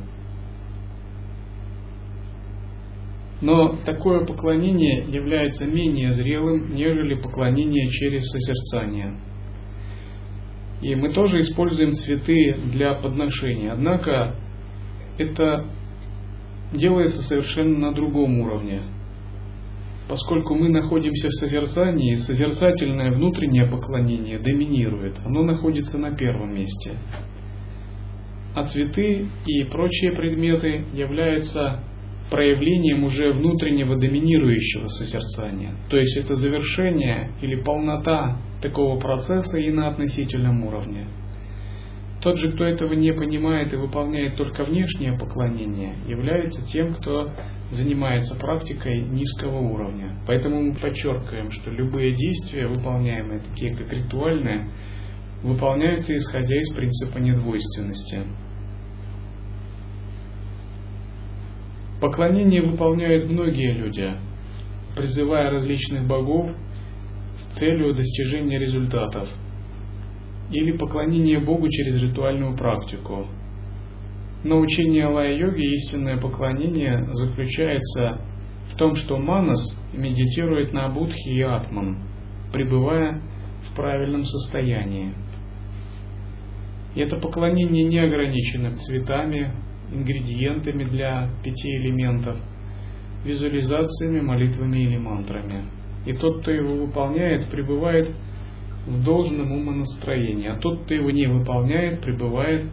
Но 3.40 3.76
такое 3.84 4.24
поклонение 4.24 5.04
является 5.08 5.64
менее 5.64 6.12
зрелым, 6.12 6.74
нежели 6.74 7.14
поклонение 7.14 7.88
через 7.88 8.28
созерцание. 8.28 9.14
И 10.80 10.94
мы 10.94 11.12
тоже 11.12 11.40
используем 11.40 11.92
цветы 11.92 12.56
для 12.72 12.94
подношения. 12.94 13.72
Однако 13.72 14.36
это 15.18 15.66
делается 16.72 17.22
совершенно 17.22 17.78
на 17.78 17.94
другом 17.94 18.40
уровне. 18.40 18.82
Поскольку 20.08 20.54
мы 20.54 20.70
находимся 20.70 21.28
в 21.28 21.34
созерцании, 21.34 22.14
созерцательное 22.14 23.12
внутреннее 23.12 23.66
поклонение 23.66 24.38
доминирует, 24.38 25.20
оно 25.24 25.42
находится 25.42 25.98
на 25.98 26.16
первом 26.16 26.54
месте. 26.54 26.92
А 28.54 28.64
цветы 28.64 29.26
и 29.46 29.64
прочие 29.64 30.12
предметы 30.12 30.86
являются 30.94 31.84
проявлением 32.30 33.04
уже 33.04 33.32
внутреннего 33.32 33.96
доминирующего 33.96 34.88
созерцания. 34.88 35.74
То 35.90 35.98
есть 35.98 36.16
это 36.16 36.34
завершение 36.34 37.32
или 37.42 37.62
полнота 37.62 38.38
такого 38.62 38.98
процесса 38.98 39.58
и 39.58 39.70
на 39.70 39.88
относительном 39.88 40.64
уровне. 40.64 41.06
Тот 42.20 42.36
же, 42.36 42.52
кто 42.52 42.64
этого 42.64 42.94
не 42.94 43.12
понимает 43.12 43.72
и 43.72 43.76
выполняет 43.76 44.36
только 44.36 44.64
внешнее 44.64 45.16
поклонение, 45.16 45.94
является 46.08 46.66
тем, 46.66 46.94
кто 46.94 47.32
занимается 47.70 48.34
практикой 48.34 49.02
низкого 49.02 49.58
уровня. 49.58 50.18
Поэтому 50.26 50.60
мы 50.60 50.74
подчеркиваем, 50.74 51.52
что 51.52 51.70
любые 51.70 52.16
действия, 52.16 52.66
выполняемые, 52.66 53.40
такие 53.40 53.72
как 53.72 53.92
ритуальные, 53.92 54.68
выполняются 55.44 56.16
исходя 56.16 56.56
из 56.56 56.74
принципа 56.74 57.18
недвойственности. 57.18 58.24
Поклонение 62.00 62.62
выполняют 62.62 63.30
многие 63.30 63.72
люди, 63.72 64.12
призывая 64.96 65.50
различных 65.52 66.08
богов 66.08 66.50
с 67.36 67.58
целью 67.58 67.94
достижения 67.94 68.58
результатов– 68.58 69.28
или 70.50 70.76
поклонение 70.76 71.40
Богу 71.40 71.68
через 71.68 72.00
ритуальную 72.00 72.56
практику. 72.56 73.26
Но 74.44 74.60
учение 74.60 75.06
Алая-йоги, 75.06 75.74
истинное 75.74 76.16
поклонение, 76.16 77.06
заключается 77.12 78.20
в 78.70 78.76
том, 78.76 78.94
что 78.94 79.18
Манас 79.18 79.60
медитирует 79.92 80.72
на 80.72 80.88
Будхи 80.88 81.28
и 81.28 81.42
Атман, 81.42 81.98
пребывая 82.52 83.20
в 83.64 83.74
правильном 83.74 84.24
состоянии. 84.24 85.12
И 86.94 87.00
это 87.00 87.16
поклонение 87.16 87.84
не 87.84 87.98
ограничено 87.98 88.72
цветами, 88.72 89.52
ингредиентами 89.92 90.84
для 90.84 91.30
пяти 91.42 91.68
элементов, 91.76 92.36
визуализациями, 93.24 94.20
молитвами 94.20 94.78
или 94.78 94.96
мантрами. 94.96 95.64
И 96.06 96.12
тот, 96.12 96.42
кто 96.42 96.50
его 96.50 96.86
выполняет, 96.86 97.50
пребывает 97.50 98.08
в 98.08 98.37
должном 99.04 99.52
умонастроении, 99.52 100.48
а 100.48 100.56
тот, 100.56 100.84
кто 100.84 100.94
его 100.94 101.10
не 101.10 101.26
выполняет, 101.26 102.00
пребывает 102.00 102.66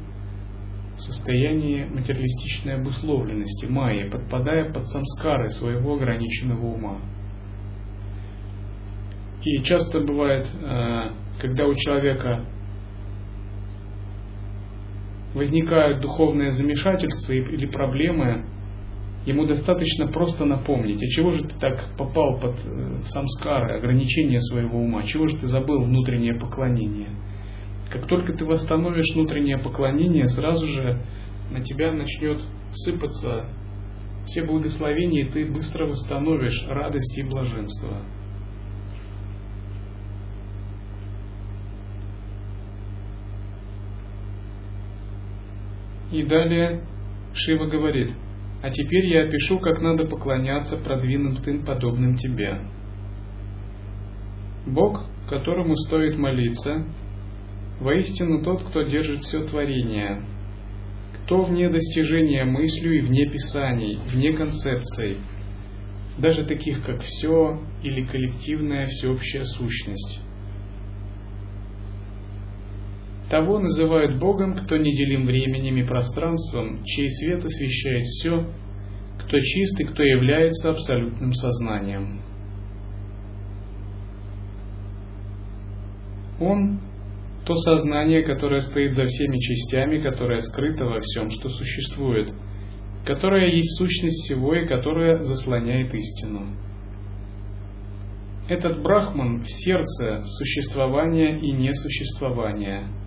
в 0.98 1.02
состоянии 1.02 1.86
материалистичной 1.86 2.76
обусловленности, 2.76 3.66
майя, 3.66 4.10
подпадая 4.10 4.72
под 4.72 4.88
самскары 4.88 5.50
своего 5.52 5.96
ограниченного 5.96 6.66
ума. 6.66 7.00
И 9.44 9.62
часто 9.64 10.00
бывает, 10.00 10.48
э, 10.54 11.12
когда 11.40 11.68
у 11.68 11.76
человека 11.76 12.46
возникают 15.34 16.02
духовные 16.02 16.52
замешательства 16.52 17.34
или 17.34 17.66
проблемы, 17.66 18.46
Ему 19.26 19.48
достаточно 19.48 20.08
просто 20.08 20.46
напомнить, 20.46 21.02
а 21.02 21.08
чего 21.08 21.32
же 21.32 21.44
ты 21.44 21.58
так 21.60 21.98
попал 21.98 22.40
под 22.40 22.58
э, 22.64 23.00
самскары, 23.06 23.76
ограничения 23.76 24.40
своего 24.40 24.78
ума, 24.80 25.02
чего 25.02 25.26
же 25.26 25.38
ты 25.38 25.48
забыл 25.48 25.84
внутреннее 25.84 26.36
поклонение. 26.36 27.10
Как 27.90 28.08
только 28.08 28.34
ты 28.34 28.46
восстановишь 28.46 29.16
внутреннее 29.16 29.58
поклонение, 29.58 30.28
сразу 30.28 30.68
же 30.68 31.02
на 31.50 31.62
тебя 31.62 31.92
начнет 31.92 32.44
сыпаться 32.72 33.46
все 34.26 34.44
благословения, 34.44 35.26
и 35.26 35.32
ты 35.32 35.46
быстро 35.52 35.88
восстановишь 35.88 36.64
радость 36.68 37.18
и 37.18 37.24
блаженство. 37.24 38.04
И 46.12 46.22
далее 46.24 46.86
Шива 47.34 47.66
говорит– 47.66 48.12
а 48.66 48.72
теперь 48.72 49.06
я 49.06 49.26
опишу, 49.26 49.60
как 49.60 49.80
надо 49.80 50.08
поклоняться 50.08 50.78
продвинутым, 50.78 51.64
подобным 51.64 52.18
тебе. 52.18 52.62
Бог, 54.66 55.06
которому 55.30 55.76
стоит 55.78 56.18
молиться, 56.18 56.84
воистину 57.80 58.44
тот, 58.44 58.64
кто 58.64 58.82
держит 58.82 59.22
все 59.22 59.44
творение, 59.46 60.26
кто 61.14 61.44
вне 61.44 61.70
достижения 61.70 62.44
мыслью 62.44 62.98
и 62.98 63.02
вне 63.02 63.30
писаний, 63.30 64.00
вне 64.12 64.34
концепций, 64.34 65.18
даже 66.18 66.44
таких 66.44 66.84
как 66.84 67.02
все 67.02 67.62
или 67.84 68.04
коллективная 68.04 68.88
всеобщая 68.88 69.46
сущность. 69.46 70.22
Того 73.30 73.58
называют 73.58 74.20
Богом, 74.20 74.56
кто 74.56 74.78
неделим 74.78 75.26
временем 75.26 75.78
и 75.78 75.84
пространством, 75.84 76.84
чей 76.86 77.10
свет 77.10 77.44
освещает 77.44 78.04
все, 78.04 78.48
кто 79.20 79.40
чист 79.40 79.80
и 79.80 79.86
кто 79.86 80.04
является 80.04 80.70
абсолютным 80.70 81.34
сознанием. 81.34 82.22
Он– 86.40 86.80
то 87.46 87.54
сознание, 87.54 88.24
которое 88.24 88.62
стоит 88.62 88.94
за 88.94 89.06
всеми 89.06 89.38
частями, 89.38 90.02
которое 90.02 90.40
скрыто 90.42 90.86
во 90.86 91.00
всем, 91.00 91.30
что 91.30 91.48
существует, 91.48 92.34
которое 93.06 93.52
есть 93.52 93.78
сущность 93.78 94.26
всего 94.26 94.56
и 94.56 94.68
которое 94.68 95.20
заслоняет 95.20 95.94
истину. 95.94 96.48
Этот 98.50 98.82
брахман 98.82 99.44
в 99.44 99.48
сердце 99.48 100.22
существования 100.26 101.40
и 101.40 101.52
несуществования– 101.52 102.88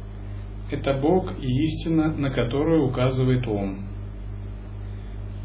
это 0.71 0.95
Бог 0.95 1.33
и 1.43 1.47
истина, 1.47 2.15
на 2.15 2.31
которую 2.31 2.87
указывает 2.87 3.47
Ом. 3.47 3.87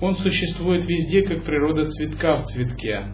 Он 0.02 0.16
существует 0.16 0.86
везде, 0.86 1.22
как 1.22 1.46
природа 1.46 1.86
цветка 1.88 2.38
в 2.38 2.44
цветке. 2.44 3.06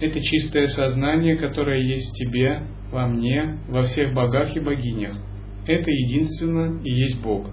Это 0.00 0.20
чистое 0.22 0.68
сознание, 0.68 1.36
которое 1.36 1.82
есть 1.82 2.10
в 2.10 2.14
тебе, 2.14 2.62
во 2.90 3.06
мне, 3.06 3.58
во 3.68 3.82
всех 3.82 4.14
богах 4.14 4.56
и 4.56 4.60
богинях. 4.60 5.14
Это 5.66 5.90
единственно 5.90 6.80
и 6.82 6.90
есть 6.90 7.22
Бог. 7.22 7.50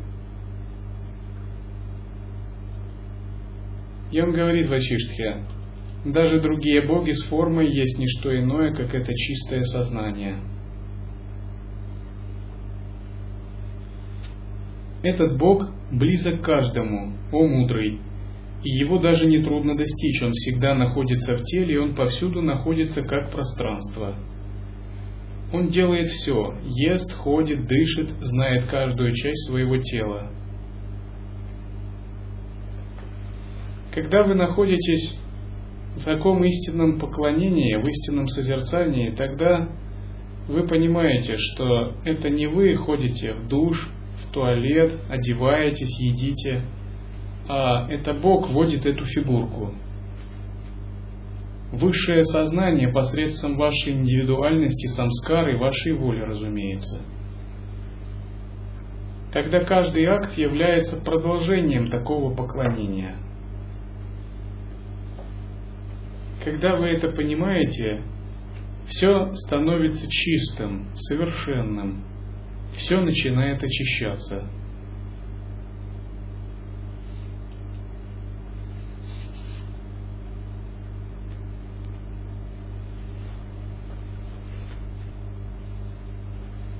И 4.11 4.19
он 4.21 4.31
говорит 4.31 4.69
Васиштхе, 4.69 5.43
даже 6.05 6.39
другие 6.39 6.81
боги 6.87 7.11
с 7.11 7.23
формой 7.25 7.67
есть 7.67 7.99
не 7.99 8.07
что 8.07 8.35
иное, 8.35 8.73
как 8.73 8.95
это 8.95 9.13
чистое 9.13 9.61
сознание– 9.63 10.37
Этот 15.01 15.37
Бог 15.37 15.69
близок 15.91 16.41
каждому, 16.41 17.13
о 17.31 17.47
мудрый, 17.47 17.99
и 18.63 18.69
его 18.69 18.97
даже 18.97 19.25
не 19.27 19.41
трудно 19.41 19.77
достичь, 19.77 20.21
он 20.21 20.33
всегда 20.33 20.75
находится 20.75 21.37
в 21.37 21.43
теле, 21.43 21.75
и 21.75 21.77
он 21.77 21.95
повсюду 21.95 22.41
находится 22.41 23.01
как 23.03 23.31
пространство. 23.31 24.15
Он 25.53 25.69
делает 25.69 26.07
все, 26.07 26.55
ест, 26.63 27.13
ходит, 27.13 27.65
дышит, 27.65 28.11
знает 28.21 28.65
каждую 28.65 29.13
часть 29.13 29.49
своего 29.49 29.77
тела. 29.77 30.31
Когда 33.93 34.23
вы 34.23 34.35
находитесь 34.35 35.17
в 35.95 36.03
таком 36.03 36.43
истинном 36.43 36.99
поклонении, 36.99 37.75
в 37.75 37.87
истинном 37.87 38.27
созерцании, 38.27 39.11
тогда 39.11 39.69
вы 40.47 40.67
понимаете, 40.67 41.35
что 41.37 41.95
это 42.05 42.29
не 42.29 42.47
вы 42.47 42.75
ходите 42.75 43.33
в 43.33 43.47
душ, 43.47 43.89
туалет, 44.31 44.93
одеваетесь, 45.09 45.99
едите, 45.99 46.61
а 47.47 47.87
это 47.89 48.13
Бог 48.13 48.49
вводит 48.49 48.85
эту 48.85 49.05
фигурку. 49.05 49.73
Высшее 51.71 52.23
сознание 52.23 52.89
посредством 52.89 53.57
вашей 53.57 53.93
индивидуальности, 53.93 54.87
самскары, 54.87 55.57
вашей 55.57 55.93
воли, 55.93 56.21
разумеется. 56.21 57.01
Тогда 59.31 59.63
каждый 59.63 60.05
акт 60.05 60.37
является 60.37 60.97
продолжением 60.97 61.89
такого 61.89 62.33
поклонения. 62.33 63.15
Когда 66.43 66.75
вы 66.75 66.87
это 66.87 67.09
понимаете, 67.09 68.01
все 68.87 69.33
становится 69.33 70.07
чистым, 70.09 70.87
совершенным, 70.95 72.03
все 72.79 73.01
начинает 73.01 73.61
очищаться. 73.61 74.47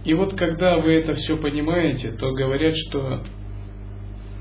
И 0.05 0.13
вот 0.13 0.35
когда 0.35 0.77
вы 0.77 0.93
это 0.93 1.13
все 1.13 1.37
понимаете, 1.37 2.11
то 2.13 2.31
говорят, 2.31 2.75
что 2.75 3.21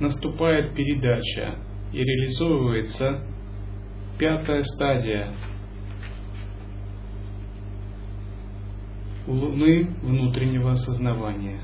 наступает 0.01 0.75
передача 0.75 1.57
и 1.93 1.99
реализовывается 1.99 3.21
пятая 4.17 4.63
стадия 4.63 5.35
луны 9.29 9.91
внутреннего 10.03 10.73
осознавания. 10.73 11.61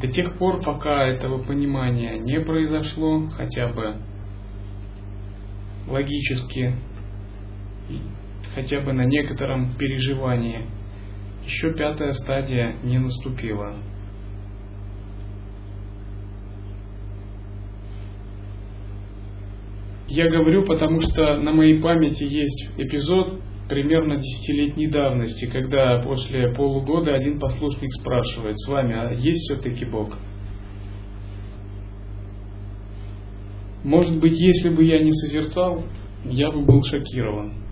До 0.00 0.08
тех 0.08 0.36
пор, 0.36 0.60
пока 0.62 1.06
этого 1.06 1.42
понимания 1.42 2.18
не 2.18 2.40
произошло, 2.40 3.28
хотя 3.30 3.68
бы 3.68 3.96
логически, 5.88 6.74
хотя 8.54 8.80
бы 8.80 8.92
на 8.92 9.04
некотором 9.04 9.74
переживании, 9.76 10.62
еще 11.46 11.72
пятая 11.72 12.12
стадия 12.12 12.76
не 12.82 12.98
наступила. 12.98 13.76
Я 20.08 20.28
говорю, 20.28 20.64
потому 20.64 21.00
что 21.00 21.36
на 21.36 21.52
моей 21.52 21.80
памяти 21.80 22.24
есть 22.24 22.70
эпизод, 22.76 23.40
примерно 23.68 24.16
десятилетней 24.16 24.88
давности, 24.90 25.46
когда 25.46 26.00
после 26.00 26.52
полугода 26.54 27.14
один 27.14 27.38
послушник 27.38 27.92
спрашивает 27.92 28.58
с 28.58 28.68
вами, 28.68 28.94
а 28.94 29.12
есть 29.12 29.50
все-таки 29.50 29.84
Бог? 29.84 30.16
Может 33.84 34.18
быть, 34.18 34.38
если 34.38 34.68
бы 34.68 34.84
я 34.84 35.02
не 35.02 35.12
созерцал, 35.12 35.84
я 36.24 36.50
бы 36.50 36.64
был 36.64 36.82
шокирован. 36.82 37.65